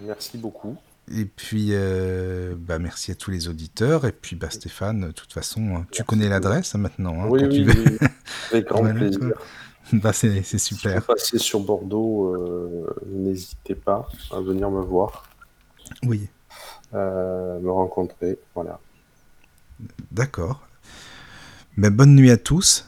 [0.00, 0.76] Merci beaucoup.
[1.12, 4.04] Et puis, euh, bah, merci à tous les auditeurs.
[4.06, 7.28] Et puis, bah, Stéphane, de toute façon, hein, tu connais l'adresse hein, maintenant.
[7.28, 7.84] oui, quand oui, tu veux.
[8.00, 8.08] oui,
[8.52, 9.32] avec grand Voilà, plaisir.
[9.92, 11.04] Bah, c'est c'est Si vous super.
[11.04, 15.24] passez sur Bordeaux, euh, n'hésitez pas à venir me voir,
[16.04, 16.28] Oui,
[16.94, 18.38] euh, me rencontrer.
[18.54, 18.78] Voilà.
[20.10, 20.60] d'accord.
[21.76, 22.86] Mais bonne nuit à tous.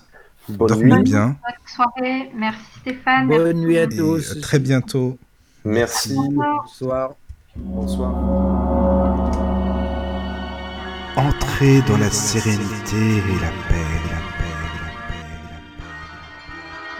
[0.48, 1.02] Bonne Dormez nuit.
[1.04, 1.36] bien.
[1.42, 2.30] Bonne soirée.
[2.34, 3.28] Merci Stéphane.
[3.28, 4.32] Bonne nuit à Et tous.
[4.36, 5.18] à très bientôt.
[5.64, 6.14] Merci.
[6.16, 7.14] Bonsoir.
[7.56, 8.12] Bonsoir.
[11.16, 14.13] Entrez dans la sérénité et la paix,